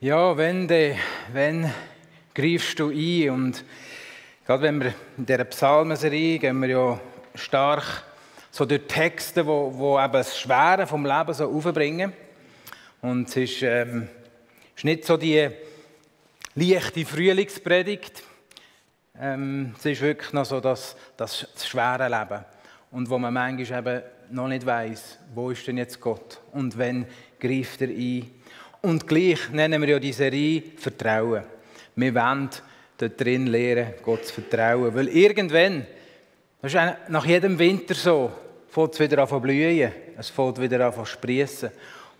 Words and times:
Ja, 0.00 0.36
wenn, 0.36 0.66
de, 0.66 0.96
wenn 1.32 1.72
greifst 2.34 2.78
du 2.78 2.90
ein? 2.90 3.30
Und 3.30 3.64
gerade 4.44 4.62
wenn 4.64 4.80
wir 4.80 4.94
in 5.16 5.24
dieser 5.24 5.44
Psalmenserie 5.44 6.38
gehen 6.40 6.60
wir 6.60 6.68
ja 6.68 7.00
stark 7.34 8.02
so 8.50 8.64
durch 8.64 8.82
Texte, 8.88 9.46
wo, 9.46 9.72
wo 9.72 9.98
eben 9.98 10.12
das 10.12 10.38
Schwere 10.38 10.86
vom 10.86 11.06
Leben 11.06 11.32
so 11.32 11.48
aufbringen. 11.48 12.12
Und 13.00 13.28
es 13.28 13.36
ist, 13.36 13.62
ähm, 13.62 14.08
ist 14.76 14.84
nicht 14.84 15.04
so 15.04 15.16
die 15.16 15.48
leichte 16.56 17.06
Frühlingspredigt. 17.06 18.24
Ähm, 19.18 19.74
es 19.78 19.86
ist 19.86 20.02
wirklich 20.02 20.32
noch 20.32 20.44
so 20.44 20.60
das, 20.60 20.96
das, 21.16 21.46
das 21.54 21.68
schwere 21.68 22.08
Leben. 22.08 22.44
Und 22.90 23.08
wo 23.08 23.18
man 23.18 23.32
manchmal 23.32 23.78
eben 23.78 24.02
noch 24.30 24.48
nicht 24.48 24.66
weiß, 24.66 25.20
wo 25.34 25.50
ist 25.50 25.66
denn 25.66 25.78
jetzt 25.78 26.00
Gott 26.00 26.40
und 26.52 26.76
wenn 26.76 27.06
greift 27.38 27.80
er 27.80 27.88
ein. 27.88 28.30
Und 28.84 29.08
gleich 29.08 29.48
nennen 29.50 29.80
wir 29.80 29.88
ja 29.88 29.98
die 29.98 30.12
Serie 30.12 30.62
Vertrauen. 30.76 31.42
Wir 31.96 32.14
wollen 32.14 32.50
dort 32.98 33.18
drin 33.18 33.46
lernen, 33.46 33.94
Gott 34.02 34.26
zu 34.26 34.34
vertrauen. 34.34 34.94
Weil 34.94 35.08
irgendwann, 35.08 35.86
das 36.60 36.74
ist 36.74 37.08
nach 37.08 37.24
jedem 37.24 37.58
Winter 37.58 37.94
so, 37.94 38.30
fängt 38.68 38.92
es 38.92 39.00
wieder 39.00 39.22
an 39.22 39.28
zu 39.28 39.40
blühen, 39.40 39.90
es 40.18 40.28
fängt 40.28 40.60
wieder 40.60 40.86
an 40.86 40.92
zu 40.92 41.02
sprießen. 41.06 41.70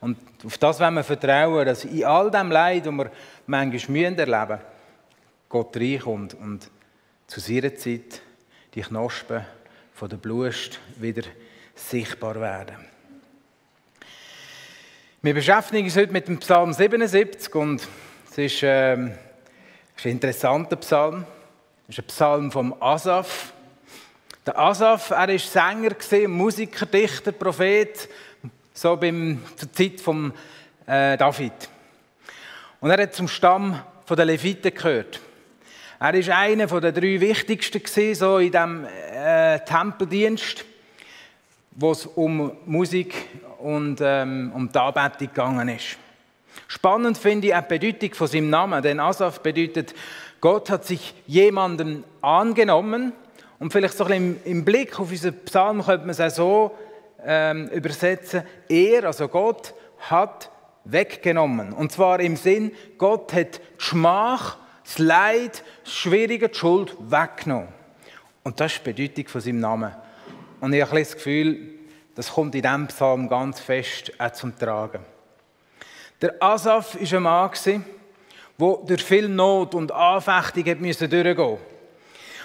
Und 0.01 0.17
auf 0.43 0.57
das 0.57 0.81
wollen 0.81 0.95
wir 0.95 1.05
vertrauen, 1.05 1.67
dass 1.67 1.85
in 1.85 2.03
all 2.05 2.31
dem 2.31 2.51
Leid, 2.51 2.87
das 2.87 2.95
wir 2.95 3.11
manchmal 3.47 3.99
müssen 3.99 4.19
erleben 4.19 4.59
Gott 5.51 5.77
reinkommt 5.77 6.33
und 6.33 6.71
zu 7.27 7.41
seiner 7.41 7.75
Zeit 7.75 8.23
die 8.75 8.81
Knospen 8.81 9.45
von 9.93 10.09
der 10.09 10.17
Blust 10.17 10.81
wieder 10.97 11.25
sichtbar 11.75 12.41
werden. 12.41 12.94
Wir 15.25 15.33
beschäftigen 15.33 15.86
uns 15.86 15.97
heute 15.97 16.12
mit 16.12 16.28
dem 16.28 16.39
Psalm 16.41 16.75
77 16.75 17.55
und 17.55 17.80
es 18.30 18.36
ist, 18.36 18.62
äh, 18.62 18.92
ist 18.94 20.05
ein 20.05 20.11
interessanter 20.11 20.77
Psalm. 20.77 21.25
Es 21.89 21.97
ist 21.97 22.05
ein 22.05 22.08
Psalm 22.08 22.53
vom 22.53 22.75
Asaf. 22.78 23.55
Der 24.44 24.58
Asaf, 24.58 25.12
er 25.12 25.28
war 25.28 25.39
Sänger, 25.39 26.28
Musiker, 26.28 26.84
Dichter, 26.84 27.33
Prophet, 27.33 28.06
so 28.75 28.98
beim, 28.98 29.41
zur 29.56 29.72
Zeit 29.72 29.98
von 29.98 30.31
äh, 30.86 31.16
David. 31.16 31.70
Und 32.83 32.91
er 32.91 33.05
hat 33.05 33.14
zum 33.14 33.27
Stamm 33.27 33.81
der 34.06 34.27
Leviten 34.27 34.75
gehört. 34.75 35.20
Er 36.00 36.12
war 36.12 36.36
einer 36.36 36.66
der 36.66 36.92
drei 36.92 37.19
wichtigsten 37.19 37.83
gewesen, 37.83 38.14
so 38.14 38.36
in 38.36 38.53
diesem 38.53 38.84
äh, 38.84 39.59
Tempeldienst, 39.61 40.66
wo 41.70 41.92
es 41.92 42.05
um 42.05 42.59
Musik 42.66 43.14
und 43.65 44.01
ähm, 44.03 44.53
um 44.55 44.70
die 44.70 44.79
Anbetung 44.79 45.29
gegangen 45.29 45.69
ist. 45.70 45.97
Spannend 46.69 47.17
finde 47.17 47.48
ich 47.48 47.55
auch 47.55 47.62
die 47.62 47.79
Bedeutung 47.79 48.15
von 48.15 48.27
seinem 48.27 48.51
Namen, 48.51 48.83
denn 48.83 49.01
Asaf 49.01 49.41
bedeutet, 49.41 49.95
Gott 50.43 50.69
hat 50.69 50.84
sich 50.84 51.15
jemanden 51.27 52.05
angenommen 52.21 53.15
und 53.59 53.73
vielleicht 53.73 53.97
so 53.97 54.05
ein 54.05 54.09
bisschen 54.09 54.41
im, 54.45 54.59
im 54.59 54.65
Blick 54.67 55.01
auf 55.01 55.11
unseren 55.11 55.34
Psalm 55.47 55.83
könnte 55.83 56.06
man 56.06 56.11
es 56.11 56.21
auch 56.21 56.29
so 56.29 56.79
ähm, 57.25 57.69
übersetzen, 57.69 58.43
er, 58.69 59.05
also 59.05 59.29
Gott, 59.29 59.73
hat 60.11 60.51
weggenommen. 60.84 61.73
Und 61.73 61.91
zwar 61.91 62.21
im 62.21 62.37
Sinn, 62.37 62.71
Gott 62.99 63.33
hat 63.33 63.56
die 63.56 63.61
Schmach, 63.78 64.59
das 64.84 64.99
Leid, 64.99 65.65
das 65.84 65.95
Schwierige, 65.95 66.51
die 66.51 66.59
Schuld 66.59 66.95
weggenommen. 67.01 67.69
Und 68.43 68.61
das 68.61 68.75
ist 68.75 68.87
die 68.87 68.93
Bedeutung 68.93 69.28
von 69.28 69.41
seinem 69.41 69.61
Namen. 69.61 69.93
Und 70.61 70.75
ich 70.75 70.83
habe 70.83 70.99
das 70.99 71.15
Gefühl, 71.15 71.74
das 72.14 72.32
kommt 72.32 72.54
in 72.54 72.62
diesem 72.62 72.86
Psalm 72.88 73.28
ganz 73.28 73.60
fest 73.60 74.12
auch 74.19 74.32
zum 74.32 74.56
Tragen. 74.58 75.04
Der 76.22 76.42
Asaf 76.42 76.94
war 76.94 77.19
ein 77.19 77.22
Mann, 77.22 77.84
der 78.58 78.76
durch 78.86 79.02
viel 79.02 79.28
Not 79.28 79.75
und 79.75 79.92
Anfechtung 79.92 80.64
durchgehen 80.64 80.82
musste. 80.86 81.58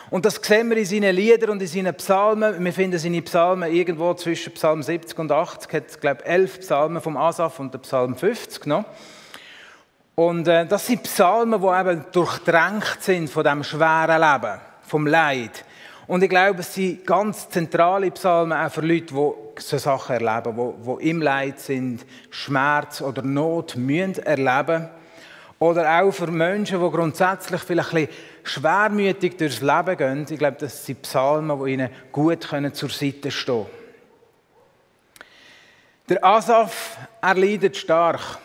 Und 0.09 0.25
das 0.25 0.35
sehen 0.35 0.69
wir 0.71 0.77
in 0.77 0.85
seinen 0.85 1.15
Liedern 1.15 1.51
und 1.51 1.61
in 1.61 1.67
seinen 1.67 1.93
Psalmen. 1.95 2.63
Wir 2.63 2.73
finden 2.73 2.97
seine 2.97 3.21
Psalmen 3.21 3.71
irgendwo 3.71 4.13
zwischen 4.15 4.53
Psalm 4.53 4.81
70 4.81 5.19
und 5.19 5.31
80. 5.31 5.61
Es 5.61 5.67
gibt, 5.67 6.01
glaube 6.01 6.21
ich, 6.23 6.29
elf 6.29 6.59
Psalmen 6.61 7.01
vom 7.01 7.15
Asaf 7.15 7.59
und 7.59 7.73
der 7.73 7.79
Psalm 7.79 8.15
50 8.15 8.65
noch. 8.65 8.85
Und 10.15 10.47
äh, 10.47 10.65
das 10.65 10.87
sind 10.87 11.03
Psalmen, 11.03 11.61
die 11.61 11.67
eben 11.67 12.05
durchdrängt 12.11 12.97
sind 13.01 13.29
von 13.29 13.43
dem 13.43 13.63
schweren 13.63 14.19
Leben, 14.19 14.59
vom 14.81 15.05
Leid. 15.05 15.63
Und 16.07 16.23
ich 16.23 16.29
glaube, 16.29 16.61
es 16.61 16.73
sind 16.73 17.05
ganz 17.05 17.47
zentrale 17.49 18.09
Psalmen 18.09 18.57
auch 18.57 18.71
für 18.71 18.81
Leute, 18.81 19.13
die 19.13 19.31
so 19.61 19.77
Sachen 19.77 20.15
erleben, 20.15 20.55
die, 20.55 20.99
die 20.99 21.09
im 21.09 21.21
Leid 21.21 21.59
sind, 21.59 22.05
Schmerz 22.29 23.01
oder 23.01 23.21
Not 23.21 23.75
müssen 23.75 24.23
erleben. 24.23 24.89
Oder 25.59 26.01
auch 26.01 26.11
für 26.11 26.27
Menschen, 26.27 26.81
die 26.81 26.89
grundsätzlich 26.89 27.61
vielleicht 27.61 27.93
ein 27.93 28.07
bisschen 28.07 28.17
schwermütig 28.43 29.37
durchs 29.37 29.61
Leben 29.61 29.97
gehen. 29.97 30.25
Ich 30.29 30.39
glaube, 30.39 30.57
das 30.57 30.85
sind 30.85 31.01
Psalmen, 31.01 31.63
die 31.63 31.73
ihnen 31.73 31.89
gut 32.11 32.47
zur 32.73 32.89
Seite 32.89 33.29
stehen 33.29 33.65
können. 33.65 33.79
Der 36.07 36.23
Asaf, 36.23 36.97
er 37.21 37.35
leidet 37.35 37.77
stark. 37.77 38.39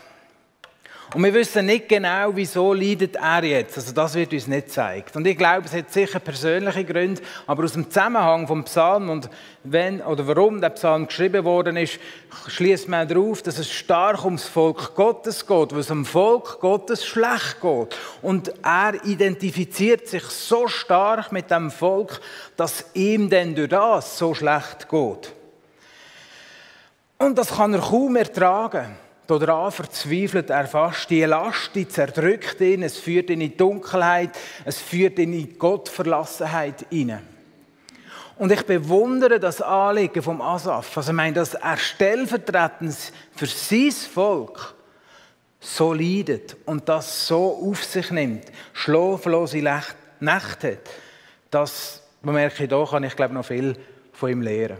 Und 1.15 1.23
wir 1.23 1.33
wissen 1.33 1.65
nicht 1.65 1.87
genau, 1.87 2.35
wieso 2.35 2.73
leidet 2.73 3.15
er 3.15 3.41
jetzt. 3.45 3.77
Also 3.77 3.93
das 3.93 4.15
wird 4.15 4.33
uns 4.33 4.47
nicht 4.47 4.65
gezeigt. 4.65 5.15
Und 5.15 5.25
ich 5.25 5.37
glaube, 5.37 5.65
es 5.65 5.73
hat 5.73 5.89
sicher 5.89 6.19
persönliche 6.19 6.83
Gründe, 6.83 7.21
aber 7.47 7.63
aus 7.63 7.71
dem 7.71 7.89
Zusammenhang 7.89 8.45
vom 8.45 8.65
Psalm 8.65 9.09
und 9.09 9.29
wenn 9.63 10.01
oder 10.01 10.27
warum 10.27 10.59
der 10.59 10.71
Psalm 10.71 11.07
geschrieben 11.07 11.45
worden 11.45 11.77
ist, 11.77 11.99
schließt 12.47 12.89
man 12.89 13.07
darauf, 13.07 13.41
dass 13.41 13.59
es 13.59 13.71
stark 13.71 14.25
ums 14.25 14.43
Volk 14.43 14.93
Gottes 14.93 15.47
geht, 15.47 15.71
weil 15.71 15.79
es 15.79 15.89
um 15.89 16.03
Volk 16.03 16.59
Gottes 16.59 17.05
schlecht 17.05 17.61
geht. 17.61 17.95
Und 18.21 18.51
er 18.61 19.01
identifiziert 19.05 20.09
sich 20.09 20.23
so 20.23 20.67
stark 20.67 21.31
mit 21.31 21.49
dem 21.49 21.71
Volk, 21.71 22.19
dass 22.57 22.87
ihm 22.93 23.29
denn 23.29 23.55
durch 23.55 23.69
das 23.69 24.17
so 24.17 24.33
schlecht 24.33 24.89
geht. 24.89 25.31
Und 27.19 27.37
das 27.37 27.55
kann 27.55 27.73
er 27.73 27.79
kaum 27.79 28.17
ertragen. 28.17 29.04
Daran 29.27 29.71
verzweifelt 29.71 30.49
er 30.51 30.67
fast. 30.67 31.09
Die 31.09 31.23
Last, 31.23 31.71
die 31.73 31.87
zerdrückt 31.87 32.61
ihn, 32.61 32.83
es 32.83 32.97
führt 32.97 33.29
ihn 33.29 33.41
in 33.41 33.51
die 33.51 33.57
Dunkelheit, 33.57 34.31
es 34.65 34.79
führt 34.79 35.17
ihn 35.17 35.33
in 35.33 35.47
die 35.47 35.57
Gottverlassenheit 35.57 36.85
hinein. 36.89 37.27
Und 38.37 38.51
ich 38.51 38.63
bewundere 38.63 39.39
das 39.39 39.61
Anliegen 39.61 40.21
vom 40.21 40.41
Asaf. 40.41 40.97
Also 40.97 41.11
ich 41.11 41.15
meine, 41.15 41.33
dass 41.33 41.53
er 41.53 41.77
stellvertretend 41.77 42.95
für 43.35 43.45
sein 43.45 43.91
Volk 43.91 44.75
so 45.59 45.93
leidet 45.93 46.55
und 46.65 46.87
das 46.87 47.27
so 47.27 47.69
auf 47.69 47.83
sich 47.83 48.11
nimmt, 48.11 48.45
schlaflose 48.73 49.57
Nächte 50.19 50.71
hat, 50.73 50.89
das 51.49 52.03
bemerke 52.21 52.63
ich, 52.63 52.69
da 52.69 52.85
kann 52.85 53.03
ich 53.03 53.15
glaube 53.15 53.33
noch 53.33 53.45
viel 53.45 53.75
von 54.13 54.29
ihm 54.29 54.41
lernen. 54.41 54.77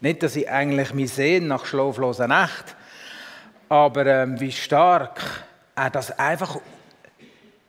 Nicht, 0.00 0.22
dass 0.22 0.36
ich 0.36 0.50
eigentlich 0.50 0.92
mich 0.92 1.12
sehe 1.12 1.40
nach 1.40 1.64
schlaflosen 1.64 2.28
Nächten, 2.28 2.72
aber 3.68 4.06
ähm, 4.06 4.40
wie 4.40 4.52
stark 4.52 5.44
er 5.74 5.90
das 5.90 6.18
einfach 6.18 6.58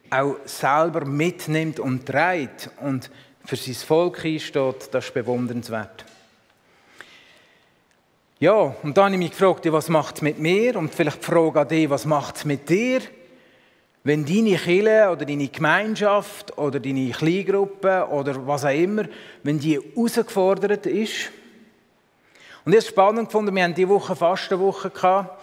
auch 0.09 0.35
selber 0.45 1.05
mitnimmt 1.05 1.79
und 1.79 2.05
trägt 2.05 2.69
und 2.81 3.09
für 3.45 3.55
sein 3.55 3.75
Volk 3.75 4.25
einsteht, 4.25 4.89
das 4.91 5.05
ist 5.05 5.13
bewundernswert. 5.13 6.05
Ja, 8.39 8.75
und 8.83 8.97
dann 8.97 9.05
habe 9.05 9.15
ich 9.15 9.19
mich 9.19 9.31
gefragt, 9.31 9.71
was 9.71 9.89
macht 9.89 10.17
es 10.17 10.21
mit 10.21 10.39
mir? 10.39 10.75
Und 10.75 10.93
vielleicht 10.93 11.21
die 11.21 11.25
Frage 11.25 11.61
an 11.61 11.67
dich, 11.67 11.89
was 11.89 12.05
macht 12.05 12.37
es 12.37 12.45
mit 12.45 12.67
dir? 12.67 13.01
Wenn 14.03 14.25
deine 14.25 14.57
Kirche 14.57 15.09
oder 15.09 15.25
deine 15.25 15.47
Gemeinschaft 15.47 16.57
oder 16.57 16.79
deine 16.79 17.11
Kleingruppe 17.11 18.07
oder 18.09 18.45
was 18.45 18.65
auch 18.65 18.69
immer, 18.69 19.05
wenn 19.41 19.57
die 19.57 19.79
herausgefordert 19.79 20.85
ist. 20.85 21.31
Und 22.65 22.73
ich 22.73 22.77
habe 22.77 22.77
es 22.77 22.87
spannend 22.87 23.29
gefunden, 23.29 23.55
wir 23.55 23.63
haben 23.63 23.73
diese 23.73 23.89
Woche 23.89 24.15
Fastenwoche 24.15 24.89
gehabt. 24.89 25.41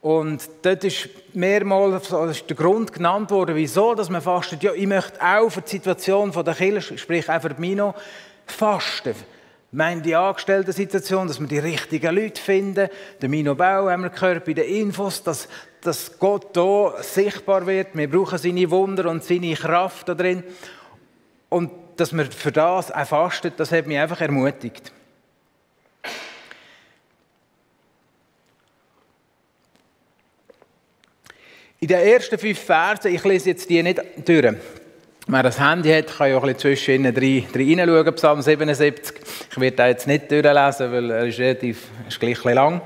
Und 0.00 0.48
dort 0.62 0.84
ist 0.84 1.08
mehrmals 1.34 2.10
ist 2.10 2.48
der 2.48 2.56
Grund 2.56 2.92
genannt 2.92 3.30
worden, 3.30 3.56
wieso 3.56 3.94
dass 3.94 4.10
man 4.10 4.22
fastet. 4.22 4.62
Ja, 4.62 4.72
ich 4.72 4.86
möchte 4.86 5.20
auch 5.20 5.50
für 5.50 5.60
die 5.60 5.70
Situation 5.70 6.30
der 6.30 6.54
Kirche, 6.54 6.96
sprich 6.98 7.28
auch 7.28 7.42
für 7.42 7.54
Mino, 7.58 7.94
fasten. 8.46 9.14
Ich 9.70 9.76
meine, 9.76 10.00
die 10.00 10.14
angestellte 10.14 10.72
Situation, 10.72 11.26
dass 11.26 11.40
wir 11.40 11.48
die 11.48 11.58
richtigen 11.58 12.14
Leute 12.14 12.40
finden. 12.40 12.88
Der 13.20 13.28
Mino 13.28 13.54
Bau 13.54 13.90
haben 13.90 14.02
wir 14.02 14.10
gehört 14.10 14.44
bei 14.44 14.54
den 14.54 14.64
Infos, 14.64 15.22
dass, 15.22 15.48
dass 15.82 16.18
Gott 16.18 16.50
hier 16.54 16.94
sichtbar 17.00 17.66
wird. 17.66 17.88
Wir 17.92 18.08
brauchen 18.08 18.38
seine 18.38 18.70
Wunder 18.70 19.10
und 19.10 19.24
seine 19.24 19.54
Kraft 19.54 20.08
da 20.08 20.14
drin. 20.14 20.42
Und 21.50 21.70
dass 21.96 22.16
wir 22.16 22.26
für 22.26 22.52
das 22.52 22.90
auch 22.90 23.06
fasten, 23.06 23.52
das 23.56 23.72
hat 23.72 23.86
mich 23.86 23.98
einfach 23.98 24.20
ermutigt. 24.20 24.92
In 31.80 31.86
den 31.86 32.00
ersten 32.00 32.36
fünf 32.36 32.58
Versen, 32.58 33.14
ich 33.14 33.22
lese 33.22 33.50
jetzt 33.50 33.70
die 33.70 33.80
nicht 33.80 34.02
durch. 34.24 34.52
Wer 35.28 35.42
das 35.44 35.60
Handy 35.60 35.90
hat, 35.90 36.08
kann 36.08 36.28
ja 36.28 36.36
auch 36.36 36.42
ein 36.42 36.52
bisschen 36.54 36.76
zwischen 36.76 37.06
ihnen 37.06 37.86
reinschauen, 37.86 38.14
Psalm 38.16 38.42
77. 38.42 39.14
Ich 39.52 39.60
werde 39.60 39.76
da 39.76 39.86
jetzt 39.86 40.08
nicht 40.08 40.28
durchlesen, 40.28 40.90
weil 40.90 41.10
er 41.12 41.26
ist 41.26 41.38
relativ, 41.38 41.84
ist 42.08 42.18
gleich 42.18 42.44
ein 42.44 42.54
lang. 42.54 42.80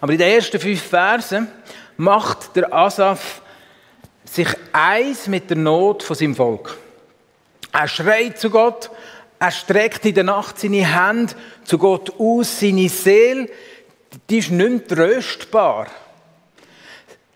Aber 0.00 0.12
in 0.12 0.18
den 0.18 0.30
ersten 0.32 0.60
fünf 0.60 0.80
Versen 0.80 1.48
macht 1.96 2.54
der 2.54 2.72
Asaf 2.72 3.42
sich 4.24 4.48
eins 4.72 5.26
mit 5.26 5.50
der 5.50 5.56
Not 5.56 6.04
von 6.04 6.14
seinem 6.14 6.36
Volk. 6.36 6.76
Er 7.72 7.88
schreit 7.88 8.38
zu 8.38 8.48
Gott, 8.48 8.90
er 9.40 9.50
streckt 9.50 10.04
in 10.04 10.14
der 10.14 10.24
Nacht 10.24 10.60
seine 10.60 10.86
Hände 10.86 11.34
zu 11.64 11.78
Gott 11.78 12.12
aus, 12.20 12.60
seine 12.60 12.88
Seele, 12.88 13.48
die 14.30 14.38
ist 14.38 14.52
nicht 14.52 14.70
mehr 14.70 14.86
tröstbar. 14.86 15.88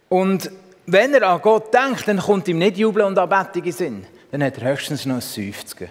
Und 0.08 0.50
wenn 0.92 1.14
er 1.14 1.28
an 1.28 1.40
Gott 1.40 1.72
denkt, 1.72 2.08
dann 2.08 2.18
kommt 2.18 2.48
ihm 2.48 2.58
nicht 2.58 2.76
Jubeln 2.76 3.06
und 3.06 3.18
Anbetung 3.18 3.64
in 3.64 3.72
Sinn. 3.72 4.06
Dann 4.30 4.42
hat 4.42 4.58
er 4.58 4.72
höchstens 4.72 5.06
noch 5.06 5.16
ein 5.16 5.20
Seufzen. 5.20 5.88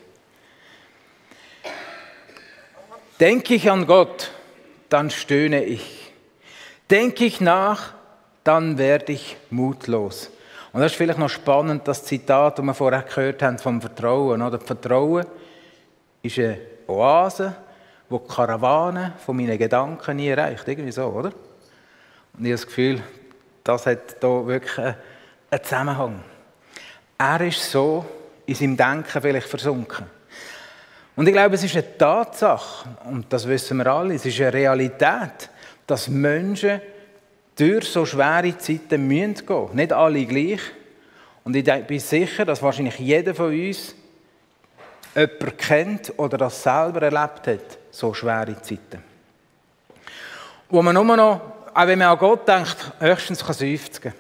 Denke 3.19 3.56
ich 3.56 3.69
an 3.69 3.86
Gott, 3.86 4.31
dann 4.88 5.10
stöhne 5.10 5.63
ich. 5.63 6.12
Denke 6.90 7.25
ich 7.25 7.42
nach, 7.42 7.94
dann 8.44 8.78
werde 8.78 9.12
ich 9.12 9.38
mutlos. 9.50 10.31
Und 10.72 10.81
das 10.81 10.92
ist 10.92 10.98
vielleicht 10.98 11.19
noch 11.19 11.30
spannend, 11.30 11.88
das 11.88 12.06
Zitat, 12.06 12.57
das 12.57 12.66
wir 12.66 12.74
vorher 12.74 13.02
gehört 13.02 13.42
haben 13.42 13.57
vom 13.57 13.81
Vertrauen. 13.81 14.42
Oder? 14.42 14.60
Vertrauen 14.60 15.25
ist 16.22 16.40
eine 16.40 16.60
Oase, 16.88 17.56
wo 18.07 18.19
die 18.19 18.34
Karawane 18.34 19.13
von 19.25 19.36
meinen 19.36 19.57
Gedanken 19.57 20.18
nie 20.18 20.30
erreicht. 20.30 20.68
Irgendwie 20.68 20.92
so, 20.92 21.06
oder? 21.06 21.31
Und 22.34 22.45
ich 22.45 22.52
habe 22.52 22.52
das 22.52 22.68
Gefühl, 22.68 23.04
das 23.63 23.85
hat 23.85 24.17
hier 24.19 24.47
wirklich 24.47 24.77
einen 24.77 25.63
Zusammenhang. 25.63 26.23
Er 27.17 27.41
ist 27.41 27.69
so 27.69 28.06
in 28.45 28.56
seinem 28.56 28.77
Denken 28.77 29.21
vielleicht 29.21 29.47
versunken. 29.47 30.06
Und 31.15 31.27
ich 31.27 31.33
glaube, 31.33 31.56
es 31.56 31.63
ist 31.63 31.75
eine 31.75 31.97
Tatsache, 31.97 32.88
und 33.06 33.31
das 33.31 33.47
wissen 33.47 33.77
wir 33.77 33.88
alle, 33.88 34.15
es 34.15 34.25
ist 34.25 34.39
eine 34.39 34.53
Realität, 34.53 35.50
dass 35.85 36.07
Menschen 36.07 36.79
durch 37.57 37.89
so 37.89 38.06
schwere 38.06 38.57
Zeiten 38.57 39.06
müssen 39.06 39.45
gehen. 39.45 39.69
Nicht 39.73 39.91
alle 39.91 40.25
gleich. 40.25 40.61
Und 41.44 41.56
ich 41.56 41.65
bin 41.65 42.00
sicher, 42.00 42.45
dass 42.45 42.63
wahrscheinlich 42.63 42.97
jeder 43.00 43.35
von 43.35 43.47
uns 43.47 43.95
jemanden 45.13 45.57
kennt 45.57 46.13
oder 46.17 46.38
das 46.38 46.63
selber 46.63 47.01
erlebt 47.01 47.47
hat, 47.47 47.77
so 47.91 48.13
schwere 48.13 48.61
Zeiten. 48.61 49.03
Wo 50.69 50.81
man 50.81 50.94
nur 50.94 51.17
noch, 51.17 51.41
auch 51.74 51.88
wenn 51.88 52.00
man 52.00 52.10
an 52.10 52.18
Gott 52.18 52.48
denkt, 52.48 52.77
höchstens 53.00 53.45
kann 53.45 53.56
seufzen. 53.56 54.13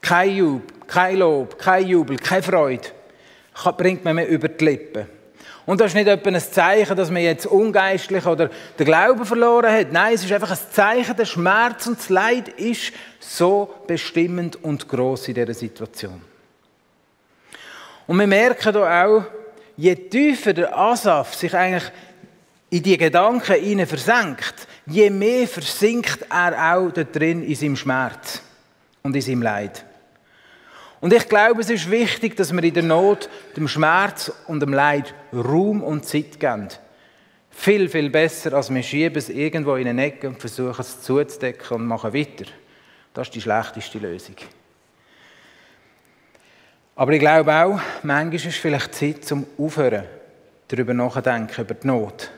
Kein 0.00 0.36
Jubel, 0.36 0.66
kein 0.86 1.16
Lob, 1.16 1.58
kein 1.58 1.86
Jubel, 1.86 2.16
keine 2.16 2.42
Freude 2.42 2.88
bringt 3.76 4.04
man 4.04 4.16
mir 4.16 4.26
über 4.26 4.48
die 4.48 4.64
Lippen. 4.64 5.06
Und 5.64 5.80
das 5.80 5.88
ist 5.88 5.94
nicht 5.94 6.06
etwa 6.06 6.30
ein 6.30 6.40
Zeichen, 6.40 6.96
dass 6.96 7.10
man 7.10 7.22
jetzt 7.22 7.46
ungeistlich 7.46 8.24
oder 8.24 8.50
den 8.78 8.86
Glauben 8.86 9.24
verloren 9.24 9.72
hat. 9.72 9.90
Nein, 9.90 10.14
es 10.14 10.22
ist 10.22 10.32
einfach 10.32 10.52
ein 10.52 10.70
Zeichen, 10.70 11.16
der 11.16 11.24
Schmerz 11.24 11.88
und 11.88 11.98
das 11.98 12.08
Leid 12.08 12.48
ist 12.50 12.92
so 13.18 13.74
bestimmend 13.86 14.62
und 14.62 14.88
groß 14.88 15.28
in 15.28 15.34
dieser 15.34 15.54
Situation. 15.54 16.22
Und 18.06 18.18
wir 18.18 18.28
merken 18.28 18.72
hier 18.72 19.04
auch, 19.04 19.24
je 19.76 19.96
tiefer 19.96 20.52
der 20.52 20.76
Asaf 20.76 21.34
sich 21.34 21.52
eigentlich 21.52 21.90
in 22.70 22.84
die 22.84 22.96
Gedanken 22.96 23.56
hinein 23.56 23.88
versenkt, 23.88 24.68
je 24.86 25.10
mehr 25.10 25.46
versinkt 25.46 26.26
er 26.30 26.74
auch 26.74 26.90
da 26.90 27.04
drin 27.04 27.42
in 27.42 27.54
seinem 27.54 27.76
Schmerz 27.76 28.40
und 29.02 29.14
in 29.14 29.22
seinem 29.22 29.42
Leid. 29.42 29.84
Und 31.00 31.12
ich 31.12 31.28
glaube, 31.28 31.60
es 31.60 31.70
ist 31.70 31.90
wichtig, 31.90 32.36
dass 32.36 32.52
wir 32.52 32.64
in 32.64 32.74
der 32.74 32.82
Not, 32.82 33.28
dem 33.56 33.68
Schmerz 33.68 34.32
und 34.46 34.60
dem 34.60 34.72
Leid 34.72 35.14
Raum 35.32 35.82
und 35.82 36.06
Zeit 36.06 36.40
geben. 36.40 36.68
Viel, 37.50 37.88
viel 37.88 38.10
besser, 38.10 38.52
als 38.54 38.72
wir 38.72 38.82
schieben 38.82 39.16
es 39.16 39.28
irgendwo 39.28 39.76
in 39.76 39.88
eine 39.88 40.04
Ecke 40.04 40.28
und 40.28 40.40
versuchen 40.40 40.80
es 40.80 41.02
zuzudecken 41.02 41.76
und 41.76 41.86
machen 41.86 42.12
weiter. 42.12 42.46
Das 43.14 43.28
ist 43.28 43.34
die 43.34 43.40
schlechteste 43.40 43.98
Lösung. 43.98 44.36
Aber 46.96 47.12
ich 47.12 47.20
glaube 47.20 47.52
auch, 47.52 47.80
manchmal 48.02 48.34
ist 48.34 48.46
es 48.46 48.56
vielleicht 48.56 48.94
Zeit 48.94 49.24
zum 49.24 49.46
Aufhören, 49.58 50.04
darüber 50.68 50.94
nachzudenken, 50.94 51.60
über 51.60 51.74
die 51.74 51.86
Not. 51.86 52.30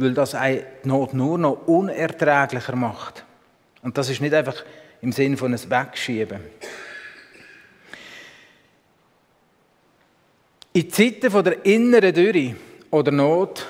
Weil 0.00 0.14
das 0.14 0.30
die 0.30 0.62
Not 0.84 1.12
nur 1.12 1.36
noch 1.36 1.66
unerträglicher 1.66 2.74
macht. 2.74 3.22
Und 3.82 3.98
das 3.98 4.08
ist 4.08 4.22
nicht 4.22 4.32
einfach 4.32 4.64
im 5.02 5.12
Sinn 5.12 5.36
von 5.36 5.52
einem 5.52 5.70
Wegschieben. 5.70 6.40
In 10.72 10.90
Zeiten 10.90 11.44
der 11.44 11.66
inneren 11.66 12.14
Dürre 12.14 12.54
oder 12.90 13.12
Not 13.12 13.66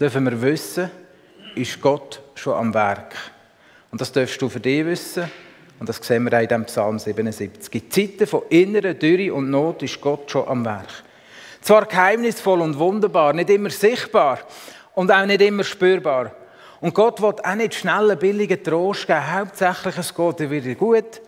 dürfen 0.00 0.24
wir 0.24 0.42
wissen, 0.42 0.90
ist 1.54 1.80
Gott 1.80 2.20
schon 2.34 2.54
am 2.54 2.74
Werk. 2.74 3.14
Und 3.92 4.00
das 4.00 4.10
darfst 4.10 4.42
du 4.42 4.48
für 4.48 4.58
dich 4.58 4.84
wissen. 4.84 5.30
Und 5.78 5.88
das 5.88 5.98
sehen 5.98 6.24
wir 6.24 6.36
auch 6.36 6.42
in 6.42 6.48
diesem 6.48 6.64
Psalm 6.64 6.98
77. 6.98 7.74
In 7.74 7.90
Zeiten 7.90 8.26
von 8.26 8.42
innerer 8.48 8.94
Dürre 8.94 9.32
und 9.32 9.50
Not 9.50 9.84
ist 9.84 10.00
Gott 10.00 10.30
schon 10.30 10.48
am 10.48 10.64
Werk. 10.64 11.04
Zwar 11.60 11.86
geheimnisvoll 11.86 12.60
und 12.60 12.76
wunderbar, 12.76 13.34
nicht 13.34 13.50
immer 13.50 13.70
sichtbar 13.70 14.40
und 14.94 15.10
auch 15.10 15.26
nicht 15.26 15.40
immer 15.40 15.64
spürbar. 15.64 16.32
Und 16.80 16.94
Gott 16.94 17.20
will 17.20 17.34
auch 17.42 17.54
nicht 17.54 17.74
schnell 17.74 18.10
einen 18.10 18.18
billigen 18.18 18.62
Trost 18.62 19.06
geben. 19.06 19.32
Hauptsächlich 19.32 19.98
es 19.98 20.14
geht 20.14 20.50
wieder 20.50 20.74
gut. 20.74 21.20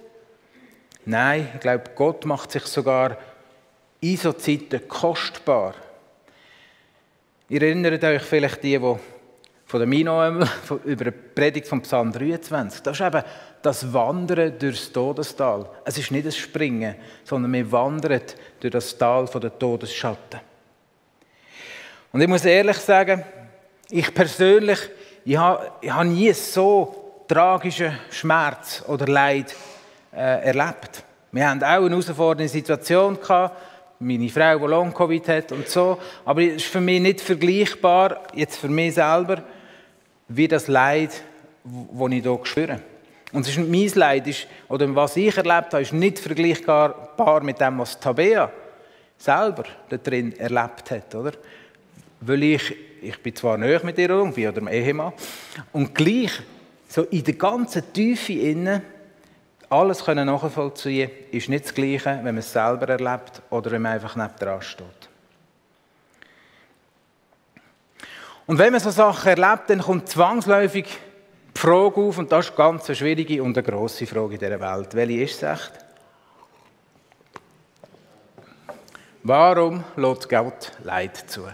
Nein, 1.04 1.48
ich 1.54 1.60
glaube, 1.60 1.84
Gott 1.94 2.24
macht 2.24 2.52
sich 2.52 2.64
sogar 2.64 3.18
in 4.00 4.16
so 4.16 4.32
Zeiten 4.32 4.88
kostbar. 4.88 5.74
Ihr 7.48 7.62
erinnert 7.62 8.02
euch 8.02 8.22
vielleicht 8.22 8.62
die, 8.62 8.78
die 8.78 8.96
von 9.66 9.80
der 9.80 9.86
Mino 9.86 10.22
über 10.84 11.04
die 11.04 11.10
Predigt 11.10 11.66
vom 11.66 11.82
Psalm 11.82 12.12
23. 12.12 12.82
Das 12.82 12.98
ist 12.98 13.06
eben 13.06 13.22
das 13.62 13.92
Wandern 13.92 14.58
durchs 14.58 14.92
Todestal. 14.92 15.68
Es 15.84 15.98
ist 15.98 16.10
nicht 16.10 16.26
ein 16.26 16.32
Springen, 16.32 16.94
sondern 17.24 17.52
wir 17.52 17.70
wandern 17.72 18.22
durch 18.60 18.72
das 18.72 18.96
Tal 18.96 19.26
von 19.26 19.40
der 19.40 19.58
Todesschatten. 19.58 20.40
Und 22.12 22.20
ich 22.20 22.28
muss 22.28 22.44
ehrlich 22.44 22.76
sagen, 22.76 23.24
ich 23.92 24.14
persönlich, 24.14 24.78
ich 25.24 25.36
habe, 25.36 25.70
ich 25.82 25.92
habe 25.92 26.08
nie 26.08 26.32
so 26.32 27.24
tragischen 27.28 27.96
Schmerz 28.10 28.82
oder 28.88 29.06
Leid 29.06 29.54
äh, 30.12 30.46
erlebt. 30.46 31.04
Wir 31.30 31.48
haben 31.48 31.62
auch 31.62 31.66
eine 31.66 31.90
herausfordernde 31.90 32.48
Situation 32.48 33.20
gehabt, 33.20 33.56
meine 33.98 34.28
Frau, 34.30 34.58
die 34.58 34.66
Long-Covid 34.66 35.28
hat 35.28 35.52
und 35.52 35.68
so. 35.68 35.98
Aber 36.24 36.42
es 36.42 36.56
ist 36.56 36.66
für 36.66 36.80
mich 36.80 37.00
nicht 37.00 37.20
vergleichbar, 37.20 38.22
jetzt 38.34 38.56
für 38.56 38.68
mich 38.68 38.94
selber, 38.94 39.42
wie 40.28 40.48
das 40.48 40.68
Leid, 40.68 41.10
das 41.62 42.10
ich 42.10 42.22
hier 42.22 42.40
spüre. 42.44 42.80
Und 43.32 43.42
es 43.46 43.56
ist 43.56 43.58
mein 43.58 43.90
Leid, 43.94 44.26
ist, 44.26 44.46
oder 44.68 44.94
was 44.94 45.16
ich 45.16 45.36
erlebt 45.36 45.72
habe, 45.72 45.82
ist 45.82 45.92
nicht 45.92 46.18
vergleichbar 46.18 47.42
mit 47.42 47.60
dem, 47.60 47.78
was 47.78 48.00
Tabea 48.00 48.50
selber 49.18 49.64
da 49.88 49.96
drin 49.98 50.36
erlebt 50.38 50.90
hat. 50.90 51.14
Oder? 51.14 51.32
Weil 52.20 52.42
ich, 52.42 52.74
ich 53.02 53.22
bin 53.22 53.34
zwar 53.34 53.58
näher 53.58 53.84
mit 53.84 53.98
ihr 53.98 54.10
irgendwie, 54.10 54.46
oder 54.46 54.60
dem 54.60 54.68
Ehemann, 54.68 55.12
und 55.72 55.94
gleich, 55.94 56.40
so 56.88 57.02
in 57.04 57.24
der 57.24 57.34
ganzen 57.34 57.92
Tiefe 57.92 58.32
innen, 58.32 58.82
alles 59.68 60.04
können 60.04 60.26
nachvollziehen 60.26 61.10
ist 61.30 61.48
nicht 61.48 61.64
das 61.64 61.74
Gleiche, 61.74 62.20
wenn 62.22 62.24
man 62.24 62.38
es 62.38 62.52
selber 62.52 62.88
erlebt 62.88 63.40
oder 63.48 63.70
wenn 63.70 63.82
man 63.82 63.92
einfach 63.92 64.16
neben 64.16 64.36
dran 64.38 64.60
steht. 64.60 64.86
Und 68.46 68.58
wenn 68.58 68.72
man 68.72 68.80
so 68.80 68.90
Sachen 68.90 69.28
erlebt, 69.28 69.70
dann 69.70 69.80
kommt 69.80 70.08
zwangsläufig 70.08 70.84
die 71.54 71.58
Frage 71.58 72.00
auf, 72.00 72.18
und 72.18 72.30
das 72.30 72.50
ist 72.50 72.56
ganz 72.56 72.86
eine 72.86 72.96
schwierige 72.96 73.42
und 73.42 73.56
eine 73.56 73.66
grosse 73.66 74.06
Frage 74.06 74.34
in 74.34 74.40
dieser 74.40 74.60
Welt. 74.60 74.94
Welche 74.94 75.22
ist 75.22 75.42
es 75.42 75.42
echt? 75.42 75.72
Warum 79.22 79.84
lässt 79.96 80.28
Gott 80.28 80.72
Leid 80.82 81.16
zu? 81.16 81.48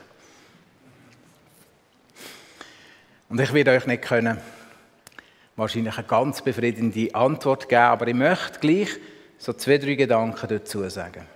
Und 3.28 3.40
ich 3.40 3.52
werde 3.52 3.72
euch 3.72 3.86
nicht 3.86 4.02
können 4.02 4.38
wahrscheinlich 5.58 5.98
eine 5.98 6.06
ganz 6.06 6.40
befriedigende 6.40 7.14
Antwort 7.14 7.68
geben, 7.68 7.82
aber 7.82 8.06
ich 8.06 8.14
möchte 8.14 8.60
gleich 8.60 8.90
so 9.38 9.52
zwei, 9.52 9.78
drei 9.78 9.94
Gedanken 9.94 10.48
dazu 10.48 10.88
sagen. 10.88 11.26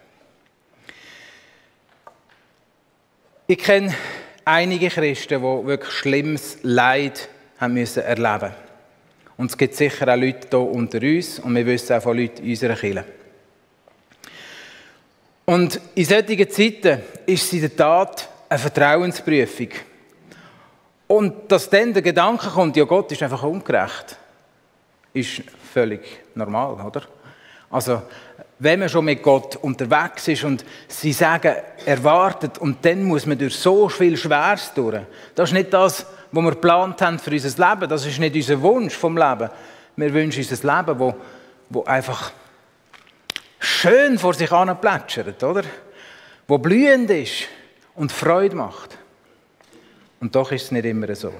Ich 3.49 3.59
kenne 3.59 3.95
einige 4.45 4.89
Christen, 4.89 5.41
die 5.41 5.67
wirklich 5.67 5.93
schlimmes 5.93 6.59
Leid 6.63 7.29
haben 7.59 7.75
müssen 7.75 8.03
erleben 8.03 8.55
Und 9.37 9.51
es 9.51 9.59
gibt 9.59 9.75
sicher 9.75 10.09
auch 10.09 10.17
Leute 10.17 10.49
hier 10.49 10.61
unter 10.61 11.03
uns 11.03 11.41
und 11.41 11.55
wir 11.55 11.67
wissen 11.67 11.97
auch 11.97 12.03
von 12.03 12.17
Leuten 12.17 12.45
in 12.45 12.51
unserer 12.51 12.77
Kirche. 12.77 13.05
Und 15.45 15.81
in 15.97 16.05
solchen 16.05 16.51
Zeiten 16.51 17.03
ist 17.27 17.45
es 17.45 17.53
in 17.53 17.61
der 17.61 17.77
Tat 17.77 18.29
eine 18.49 18.59
Vertrauensprüfung. 18.59 19.69
Und 21.13 21.53
dass 21.53 21.69
dann 21.69 21.93
der 21.93 22.01
Gedanke 22.01 22.49
kommt, 22.49 22.75
ja 22.75 22.85
Gott 22.85 23.13
ist 23.13 23.23
einfach 23.23 23.43
ungerecht, 23.43 24.17
ist 25.13 25.43
völlig 25.75 26.01
normal, 26.35 26.73
oder? 26.87 27.03
Also, 27.71 28.01
wenn 28.59 28.79
man 28.79 28.89
schon 28.89 29.05
mit 29.05 29.23
Gott 29.23 29.57
unterwegs 29.57 30.27
ist 30.29 30.43
und 30.45 30.65
sie 30.89 31.13
sagen, 31.13 31.55
erwartet, 31.85 32.57
und 32.57 32.83
dann 32.83 33.05
muss 33.05 33.27
man 33.27 33.37
durch 33.37 33.55
so 33.57 33.91
viel 33.91 34.17
Schweres 34.17 34.73
durch. 34.75 35.03
Das 35.35 35.51
ist 35.51 35.53
nicht 35.53 35.75
das, 35.75 36.07
was 36.31 36.45
wir 36.45 36.51
geplant 36.51 37.03
haben 37.03 37.19
für 37.19 37.31
unser 37.33 37.71
Leben. 37.71 37.91
Das 37.91 38.07
ist 38.07 38.19
nicht 38.19 38.35
unser 38.35 38.63
Wunsch 38.63 38.95
vom 38.95 39.19
Leben. 39.19 39.51
Wir 39.97 40.15
wünschen 40.15 40.43
uns 40.43 40.65
ein 40.65 40.77
Leben, 40.79 40.99
wo, 40.99 41.15
wo 41.69 41.85
einfach 41.85 42.33
schön 43.59 44.19
vor 44.19 44.33
sich 44.33 44.49
hin 44.49 44.77
plätschert, 44.81 45.45
oder? 45.45 45.65
Wo 46.49 46.57
blühend 46.57 47.11
ist 47.11 47.49
und 47.97 48.11
Freude 48.11 48.57
macht. 48.57 48.97
Und 50.23 50.37
doch 50.37 50.53
ist 50.53 50.63
es 50.63 50.71
nicht 50.71 50.85
immer 50.85 51.13
so. 51.17 51.35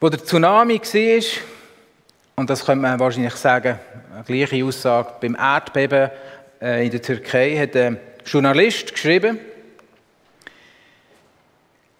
Wo 0.00 0.08
der 0.08 0.24
Tsunami 0.24 0.80
war, 0.80 1.24
und 2.34 2.50
das 2.50 2.66
könnte 2.66 2.82
man 2.82 2.98
wahrscheinlich 2.98 3.36
sagen, 3.36 3.78
eine 4.12 4.24
gleiche 4.24 4.64
Aussage, 4.64 5.12
beim 5.20 5.36
Erdbeben 5.36 6.10
äh, 6.60 6.84
in 6.84 6.90
der 6.90 7.00
Türkei 7.00 7.58
hat 7.58 7.76
ein 7.76 8.00
Journalist 8.24 8.92
geschrieben, 8.92 9.38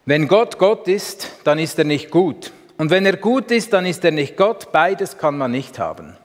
wenn 0.06 0.26
Gott 0.26 0.58
Gott 0.58 0.88
ist, 0.88 1.30
dann 1.44 1.60
ist 1.60 1.78
er 1.78 1.84
nicht 1.84 2.10
gut. 2.10 2.52
Und 2.78 2.90
wenn 2.90 3.06
er 3.06 3.16
gut 3.16 3.52
ist, 3.52 3.72
dann 3.72 3.86
ist 3.86 4.04
er 4.04 4.10
nicht 4.10 4.36
Gott. 4.36 4.72
Beides 4.72 5.16
kann 5.16 5.38
man 5.38 5.52
nicht 5.52 5.78
haben. 5.78 6.16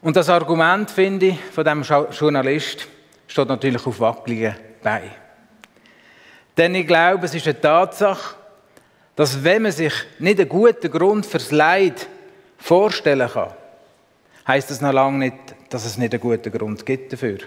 Und 0.00 0.16
das 0.16 0.30
Argument, 0.30 0.90
finde 0.90 1.26
ich, 1.26 1.40
von 1.52 1.64
dem 1.64 1.82
Journalist 1.82 2.88
steht 3.34 3.48
natürlich 3.48 3.84
auf 3.84 3.98
wackeligen 3.98 4.54
Beinen. 4.80 5.10
Denn 6.56 6.72
ich 6.76 6.86
glaube, 6.86 7.26
es 7.26 7.34
ist 7.34 7.48
eine 7.48 7.60
Tatsache, 7.60 8.36
dass 9.16 9.42
wenn 9.42 9.62
man 9.62 9.72
sich 9.72 9.92
nicht 10.20 10.38
einen 10.38 10.48
guten 10.48 10.88
Grund 10.88 11.26
fürs 11.26 11.50
Leid 11.50 12.06
vorstellen 12.58 13.28
kann, 13.28 13.50
heißt 14.46 14.70
das 14.70 14.80
noch 14.80 14.92
lange 14.92 15.18
nicht, 15.18 15.34
dass 15.68 15.84
es 15.84 15.98
nicht 15.98 16.12
einen 16.12 16.20
guten 16.20 16.52
Grund 16.52 16.86
gibt 16.86 17.12
dafür. 17.12 17.38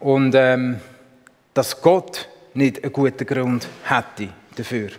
Und 0.00 0.34
ähm, 0.34 0.80
dass 1.54 1.80
Gott 1.80 2.28
nicht 2.52 2.84
einen 2.84 2.92
guten 2.92 3.26
Grund 3.26 3.66
hätte 3.84 4.34
dafür. 4.54 4.90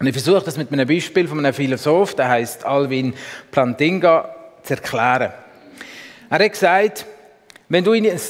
Und 0.00 0.06
ich 0.06 0.14
versuche 0.14 0.46
das 0.46 0.56
mit 0.56 0.72
einem 0.72 0.88
Beispiel 0.88 1.28
von 1.28 1.40
einem 1.40 1.52
Philosoph, 1.52 2.14
der 2.14 2.30
heißt 2.30 2.64
Alvin 2.64 3.12
Plantinga, 3.50 4.34
zu 4.62 4.74
erklären. 4.76 5.34
Er 6.30 6.38
hat 6.38 6.52
gesagt, 6.52 7.06
wenn 7.68 7.84
du 7.84 7.92
in 7.92 8.06
ein, 8.06 8.20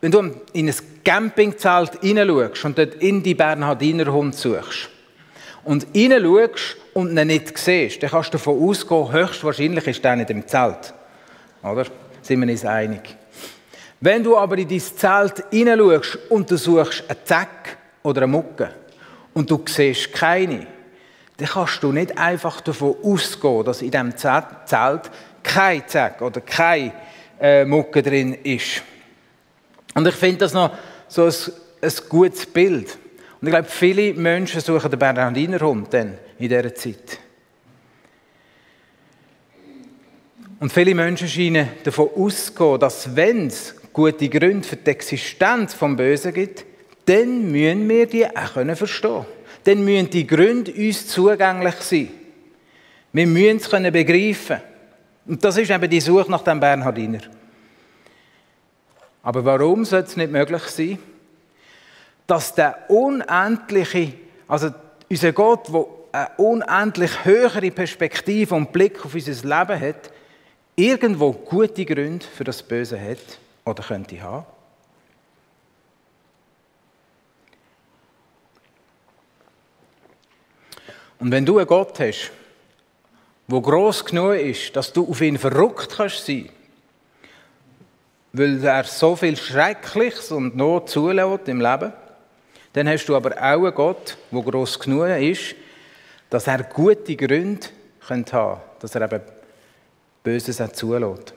wenn 0.00 0.10
du 0.10 0.30
in 0.52 0.68
ein 0.68 0.74
Campingzelt 1.04 2.00
hineinschaust 2.00 2.64
und 2.64 2.78
dort 2.78 2.94
in 2.96 3.22
die 3.22 3.34
Bernhardiner 3.34 4.12
Hund 4.12 4.34
suchst 4.34 4.88
und 5.64 5.86
hineinschaust 5.92 6.76
und 6.94 7.16
ihn 7.16 7.26
nicht 7.26 7.56
siehst, 7.58 8.02
dann 8.02 8.10
kannst 8.10 8.28
du 8.28 8.38
davon 8.38 8.68
ausgehen, 8.68 9.12
höchstwahrscheinlich 9.12 9.86
ist 9.86 10.04
er 10.04 10.16
nicht 10.16 10.30
im 10.30 10.46
Zelt. 10.46 10.94
Oder? 11.62 11.86
Sind 12.22 12.40
wir 12.40 12.50
uns 12.50 12.64
einig? 12.64 13.16
Wenn 14.00 14.24
du 14.24 14.36
aber 14.36 14.58
in 14.58 14.68
dein 14.68 14.80
Zelt 14.80 15.44
hineinschaust 15.50 16.18
und 16.30 16.50
du 16.50 16.56
suchst 16.56 17.04
einen 17.08 17.18
Zack 17.24 17.76
oder 18.02 18.22
eine 18.22 18.32
Mucke 18.32 18.70
und 19.34 19.50
du 19.50 19.62
siehst 19.66 20.12
keine, 20.12 20.66
dann 21.36 21.48
kannst 21.48 21.82
du 21.82 21.92
nicht 21.92 22.16
einfach 22.18 22.60
davon 22.60 22.96
ausgehen, 23.02 23.64
dass 23.64 23.82
in 23.82 23.90
diesem 23.90 24.16
Zelt 24.16 25.10
kein 25.42 25.86
Zack 25.86 26.20
oder 26.20 26.40
keine 26.40 26.92
äh, 27.42 27.64
Mucke 27.64 28.02
drin 28.02 28.34
ist. 28.44 28.82
Und 29.94 30.06
ich 30.06 30.14
finde 30.14 30.38
das 30.38 30.54
noch 30.54 30.70
so 31.08 31.24
ein, 31.24 31.34
ein 31.82 31.92
gutes 32.08 32.46
Bild. 32.46 32.96
Und 33.40 33.48
ich 33.48 33.52
glaube, 33.52 33.68
viele 33.68 34.14
Menschen 34.14 34.60
suchen 34.60 34.90
den 34.90 34.98
Bernardiner 34.98 35.60
Hund 35.60 35.92
dann 35.92 36.16
in 36.38 36.48
dieser 36.48 36.72
Zeit. 36.74 37.18
Und 40.60 40.72
viele 40.72 40.94
Menschen 40.94 41.26
scheinen 41.26 41.70
davon 41.82 42.08
auszugehen, 42.14 42.78
dass 42.78 43.16
wenn 43.16 43.48
es 43.48 43.74
gute 43.92 44.28
Gründe 44.28 44.66
für 44.66 44.76
die 44.76 44.90
Existenz 44.90 45.74
vom 45.74 45.96
Bösen 45.96 46.32
gibt, 46.32 46.64
dann 47.04 47.50
müssen 47.50 47.88
wir 47.88 48.06
die 48.06 48.24
auch 48.24 48.54
können 48.54 48.76
verstehen. 48.76 49.26
Dann 49.64 49.84
müssen 49.84 50.10
die 50.10 50.26
Gründe 50.26 50.72
uns 50.72 51.08
zugänglich 51.08 51.74
sein. 51.80 52.08
Wir 53.12 53.26
müssen 53.26 53.56
es 53.56 53.68
können 53.68 53.92
begreifen. 53.92 54.60
Und 55.26 55.42
das 55.44 55.56
ist 55.56 55.70
eben 55.70 55.90
die 55.90 56.00
Suche 56.00 56.30
nach 56.30 56.42
dem 56.42 56.60
Bernhardiner. 56.60 57.20
Aber 59.22 59.44
warum 59.44 59.84
sollte 59.84 60.08
es 60.08 60.16
nicht 60.16 60.32
möglich 60.32 60.62
sein, 60.64 60.98
dass 62.26 62.54
der 62.54 62.90
unendliche, 62.90 64.14
also 64.48 64.70
unser 65.08 65.32
Gott, 65.32 65.68
der 65.68 65.84
eine 66.12 66.30
unendlich 66.36 67.24
höhere 67.24 67.70
Perspektive 67.70 68.54
und 68.54 68.72
Blick 68.72 69.04
auf 69.04 69.14
unser 69.14 69.32
Leben 69.32 69.80
hat, 69.80 70.10
irgendwo 70.74 71.32
gute 71.32 71.84
Gründe 71.84 72.26
für 72.26 72.44
das 72.44 72.62
Böse 72.62 73.00
hat? 73.00 73.38
oder 73.64 73.82
könnte 73.82 74.20
haben. 74.20 74.46
Und 81.18 81.30
wenn 81.30 81.46
du 81.46 81.58
einen 81.58 81.68
Gott 81.68 82.00
hast, 82.00 82.32
wo 83.48 83.60
groß 83.60 84.04
genug 84.04 84.34
ist, 84.34 84.74
dass 84.76 84.92
du 84.92 85.08
auf 85.08 85.20
ihn 85.20 85.38
verrückt 85.38 85.94
kannst 85.96 86.26
sein, 86.26 86.48
weil 88.32 88.64
er 88.64 88.84
so 88.84 89.14
viel 89.16 89.36
Schreckliches 89.36 90.32
und 90.32 90.56
Not 90.56 90.88
zulässt 90.88 91.48
im 91.48 91.60
Leben, 91.60 91.92
dann 92.72 92.88
hast 92.88 93.06
du 93.06 93.16
aber 93.16 93.32
auch 93.32 93.64
einen 93.64 93.74
Gott, 93.74 94.16
wo 94.30 94.42
groß 94.42 94.78
genug 94.78 95.08
ist, 95.08 95.54
dass 96.30 96.46
er 96.46 96.62
gute 96.62 97.14
Gründe 97.16 97.66
könnte, 98.06 98.56
dass 98.80 98.94
er 98.94 99.02
eben 99.02 99.20
Böses 100.22 100.60
auch 100.60 100.72
zulässt. 100.72 101.34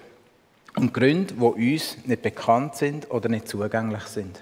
Und 0.78 0.94
Gründe, 0.94 1.34
die 1.34 1.74
uns 1.74 1.98
nicht 2.06 2.22
bekannt 2.22 2.76
sind 2.76 3.10
oder 3.12 3.30
nicht 3.30 3.48
zugänglich 3.48 4.04
sind. 4.04 4.42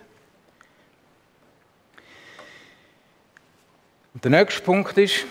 Und 4.13 4.24
der 4.24 4.32
nächste 4.32 4.62
Punkt 4.62 4.98
ist, 4.98 5.25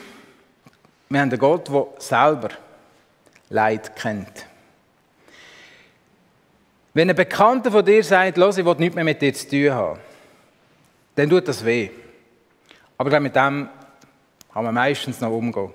wir 1.12 1.20
haben 1.20 1.28
einen 1.28 1.38
Gott, 1.38 1.68
der 1.68 1.86
selber 1.98 2.48
Leid 3.50 3.94
kennt. 3.96 4.46
Wenn 6.94 7.10
ein 7.10 7.16
Bekannter 7.16 7.70
von 7.70 7.84
dir 7.84 8.02
sagt, 8.02 8.38
los, 8.38 8.56
ich 8.56 8.64
will 8.64 8.76
nichts 8.78 8.94
mehr 8.94 9.04
mit 9.04 9.20
dir 9.20 9.32
zu 9.34 9.48
tun 9.48 9.72
haben, 9.72 10.00
dann 11.14 11.28
tut 11.28 11.48
das 11.48 11.64
weh. 11.64 11.90
Aber 12.96 13.20
mit 13.20 13.36
dem 13.36 13.68
kann 14.52 14.64
man 14.64 14.74
meistens 14.74 15.20
noch 15.20 15.30
umgehen. 15.30 15.70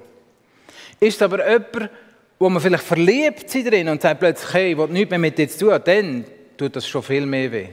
Ist 0.99 1.21
aber 1.21 1.47
jemand, 1.47 1.91
wo 2.39 2.49
man 2.49 2.61
vielleicht 2.61 2.83
verliebt 2.83 3.49
sind 3.49 3.71
drin 3.71 3.89
und 3.89 4.01
sagt 4.01 4.19
plötzlich, 4.19 4.53
hey, 4.53 4.71
ich 4.71 4.77
will 4.77 4.87
nichts 4.87 5.09
mehr 5.11 5.19
mit 5.19 5.37
dir 5.37 5.47
zu 5.47 5.69
tun, 5.69 5.79
dann 5.83 6.25
tut 6.57 6.75
das 6.75 6.87
schon 6.87 7.03
viel 7.03 7.25
mehr 7.25 7.51
weh. 7.51 7.69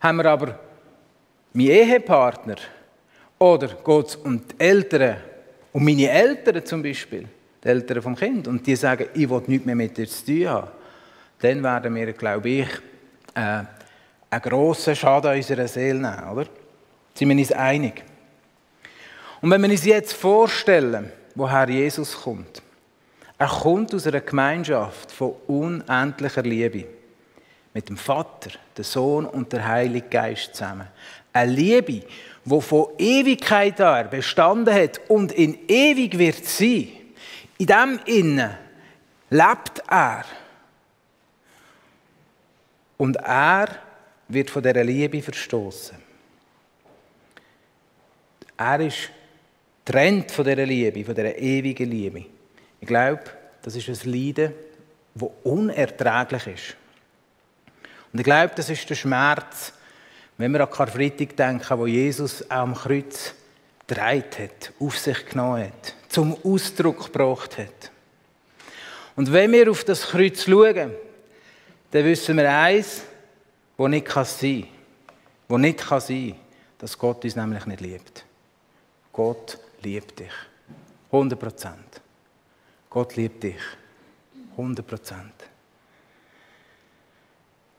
Haben 0.00 0.18
wir 0.18 0.26
aber 0.26 0.58
meinen 1.54 1.68
Ehepartner 1.68 2.56
oder 3.38 3.68
geht 3.68 4.06
es 4.06 4.16
um 4.16 4.46
die 4.46 4.54
Eltern, 4.58 5.16
um 5.76 5.84
meine 5.84 6.08
Eltern 6.08 6.64
zum 6.64 6.82
Beispiel, 6.82 7.28
die 7.62 7.68
Eltern 7.68 8.00
vom 8.00 8.16
Kind, 8.16 8.48
und 8.48 8.66
die 8.66 8.74
sagen, 8.74 9.08
ich 9.12 9.28
will 9.28 9.42
nichts 9.46 9.66
mehr 9.66 9.74
mit 9.74 9.94
dir 9.94 10.08
zu 10.08 10.24
tun 10.24 10.48
haben, 10.48 10.70
dann 11.38 11.62
werden 11.62 11.94
wir, 11.94 12.14
glaube 12.14 12.48
ich, 12.48 12.68
äh, 13.34 13.40
einen 14.30 14.42
grossen 14.42 14.96
Schaden 14.96 15.32
an 15.32 15.36
unserer 15.36 15.68
Seele 15.68 15.98
nehmen, 15.98 16.30
oder? 16.32 16.46
Sind 17.12 17.28
wir 17.28 17.36
uns 17.36 17.52
einig? 17.52 18.02
Und 19.42 19.50
wenn 19.50 19.60
wir 19.60 19.68
uns 19.68 19.84
jetzt 19.84 20.14
vorstellen, 20.14 21.12
woher 21.34 21.68
Jesus 21.68 22.22
kommt, 22.22 22.62
er 23.36 23.48
kommt 23.48 23.94
aus 23.94 24.06
einer 24.06 24.22
Gemeinschaft 24.22 25.12
von 25.12 25.34
unendlicher 25.46 26.42
Liebe. 26.42 26.86
Mit 27.74 27.90
dem 27.90 27.98
Vater, 27.98 28.52
dem 28.78 28.82
Sohn 28.84 29.26
und 29.26 29.52
der 29.52 29.68
Heilige 29.68 30.08
Geist 30.08 30.54
zusammen. 30.54 30.86
Eine 31.34 31.52
Liebe, 31.52 32.00
die 32.46 32.60
von 32.60 32.86
Ewigkeit 32.96 33.80
an 33.80 34.08
bestanden 34.08 34.72
hat 34.72 35.00
und 35.08 35.32
in 35.32 35.58
ewig 35.68 36.16
wird 36.16 36.44
sein. 36.44 36.88
In 37.58 37.66
dem 37.66 38.00
Innen 38.06 38.54
lebt 39.30 39.82
er. 39.88 40.24
Und 42.96 43.16
er 43.16 43.68
wird 44.28 44.48
von 44.48 44.62
dieser 44.62 44.84
Liebe 44.84 45.20
verstoßen. 45.20 45.96
Er 48.56 48.80
ist 48.80 49.10
trennt 49.84 50.30
von 50.30 50.44
dieser 50.44 50.64
Liebe, 50.64 51.04
von 51.04 51.14
dieser 51.14 51.36
ewigen 51.36 51.90
Liebe. 51.90 52.24
Ich 52.80 52.86
glaube, 52.86 53.22
das 53.62 53.74
ist 53.74 53.88
ein 53.88 54.12
Leiden, 54.12 54.52
das 55.14 55.30
unerträglich 55.42 56.46
ist. 56.46 56.76
Und 58.12 58.20
ich 58.20 58.24
glaube, 58.24 58.52
das 58.54 58.70
ist 58.70 58.88
der 58.88 58.94
Schmerz, 58.94 59.72
wenn 60.38 60.52
wir 60.52 60.60
an 60.60 60.70
Karfreitag 60.70 61.36
denken, 61.36 61.78
wo 61.78 61.86
Jesus 61.86 62.48
am 62.50 62.74
Kreuz 62.74 63.34
dreit 63.86 64.38
hat, 64.38 64.72
auf 64.78 64.98
sich 64.98 65.26
genommen 65.26 65.64
hat, 65.64 65.94
zum 66.08 66.36
Ausdruck 66.44 67.06
gebracht 67.06 67.58
hat. 67.58 67.90
Und 69.14 69.32
wenn 69.32 69.52
wir 69.52 69.70
auf 69.70 69.84
das 69.84 70.02
Kreuz 70.02 70.44
schauen, 70.44 70.92
dann 71.90 72.04
wissen 72.04 72.36
wir 72.36 72.50
eins, 72.50 73.02
wo 73.76 73.88
nicht 73.88 74.06
kann 74.06 74.24
sein, 74.24 74.66
wo 75.48 75.56
nicht 75.56 75.78
kann 75.78 76.00
sein, 76.00 76.34
dass 76.78 76.98
Gott 76.98 77.24
uns 77.24 77.36
nämlich 77.36 77.64
nicht 77.64 77.80
liebt. 77.80 78.24
Gott 79.12 79.58
liebt 79.82 80.18
dich. 80.18 80.32
100 81.10 81.38
Prozent. 81.38 82.00
Gott 82.90 83.16
liebt 83.16 83.42
dich. 83.42 83.60
100 84.52 84.86
Prozent. 84.86 85.32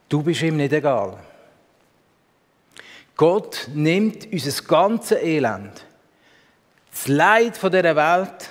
Du 0.10 0.24
bist 0.24 0.42
ihm 0.42 0.58
nicht 0.58 0.74
egal. 0.74 1.20
Gott 3.18 3.68
nimmt 3.74 4.32
unser 4.32 4.64
ganzes 4.64 5.18
Elend, 5.24 5.84
das 6.92 7.08
Leid 7.08 7.56
dieser 7.56 7.96
Welt 7.96 8.50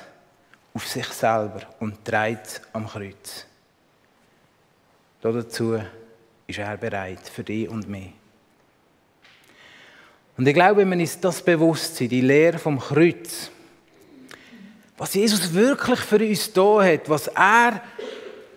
auf 0.75 0.89
sich 0.89 1.07
selber 1.07 1.61
und 1.79 2.05
trägt 2.05 2.47
es 2.47 2.61
am 2.73 2.89
Kreuz. 2.89 3.47
Dazu 5.23 5.81
ist 6.49 6.59
er 6.59 6.77
bereit, 6.77 7.21
für 7.33 7.45
dich 7.45 7.69
und 7.69 7.89
mich. 7.89 8.13
Und 10.37 10.47
ich 10.47 10.55
glaube, 10.55 10.81
wenn 10.81 10.89
man 10.89 11.01
uns 11.01 11.19
das 11.19 11.41
bewusst 11.43 11.97
sind, 11.97 12.11
die 12.11 12.21
Lehre 12.21 12.59
vom 12.59 12.79
Kreuz, 12.81 13.51
was 14.99 15.15
Jesus 15.15 15.55
wirklich 15.55 16.01
für 16.01 16.19
uns 16.19 16.53
da 16.53 16.83
hat, 16.83 17.09
was 17.09 17.29
er 17.29 17.81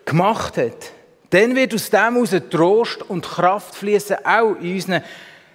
gemacht 0.06 0.58
hat, 0.58 0.92
dann 1.30 1.56
wird 1.56 1.76
aus 1.76 1.90
dem 1.90 2.16
heraus 2.16 2.36
Trost 2.50 3.02
und 3.04 3.26
Kraft 3.26 3.76
fließen, 3.76 4.26
auch 4.26 4.56
in 4.56 4.74
unseren 4.74 5.04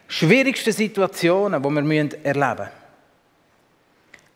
schwierigsten 0.09 0.73
Situationen, 0.73 1.63
die 1.63 1.69
wir 1.69 2.25
erleben 2.25 2.57
müssen. 2.59 2.85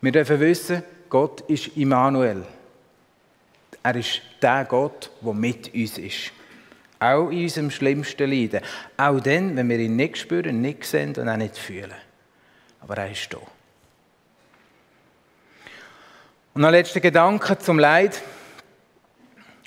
Wir 0.00 0.12
dürfen 0.12 0.40
wissen, 0.40 0.82
Gott 1.08 1.40
ist 1.42 1.76
Immanuel. 1.76 2.44
Er 3.82 3.96
ist 3.96 4.20
der 4.40 4.64
Gott, 4.64 5.10
der 5.20 5.34
mit 5.34 5.74
uns 5.74 5.98
ist. 5.98 6.32
Auch 7.00 7.30
in 7.30 7.42
unserem 7.44 7.70
schlimmsten 7.70 8.30
Leiden. 8.30 8.60
Auch 8.96 9.20
dann, 9.20 9.56
wenn 9.56 9.68
wir 9.68 9.78
ihn 9.78 9.96
nicht 9.96 10.18
spüren, 10.18 10.60
nicht 10.60 10.84
sehen 10.84 11.14
und 11.16 11.28
auch 11.28 11.36
nicht 11.36 11.56
fühlen. 11.56 11.94
Aber 12.80 12.96
er 12.96 13.10
ist 13.10 13.32
da. 13.32 13.38
Und 16.54 16.62
noch 16.62 16.70
letzter 16.70 17.00
Gedanke 17.00 17.58
zum 17.58 17.78
Leid. 17.78 18.20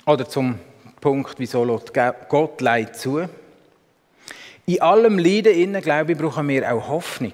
Oder 0.06 0.28
zum 0.28 0.60
Punkt, 1.00 1.36
wieso 1.38 1.82
Gott 2.28 2.62
Leid 2.62 2.98
zu. 2.98 3.28
In 4.66 4.82
allem 4.82 5.18
Leiden, 5.18 5.54
innen, 5.54 5.82
glaube 5.82 6.12
ich, 6.12 6.18
brauchen 6.18 6.48
wir 6.48 6.72
auch 6.72 6.88
Hoffnung 6.88 7.34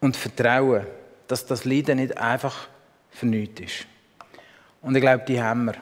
und 0.00 0.16
Vertrauen, 0.16 0.86
dass 1.26 1.46
das 1.46 1.64
Leiden 1.64 1.98
nicht 1.98 2.16
einfach 2.16 2.68
nichts 3.22 3.60
ist. 3.60 3.86
Und 4.80 4.94
ich 4.94 5.02
glaube, 5.02 5.24
die 5.26 5.40
haben 5.40 5.66
wir. 5.66 5.74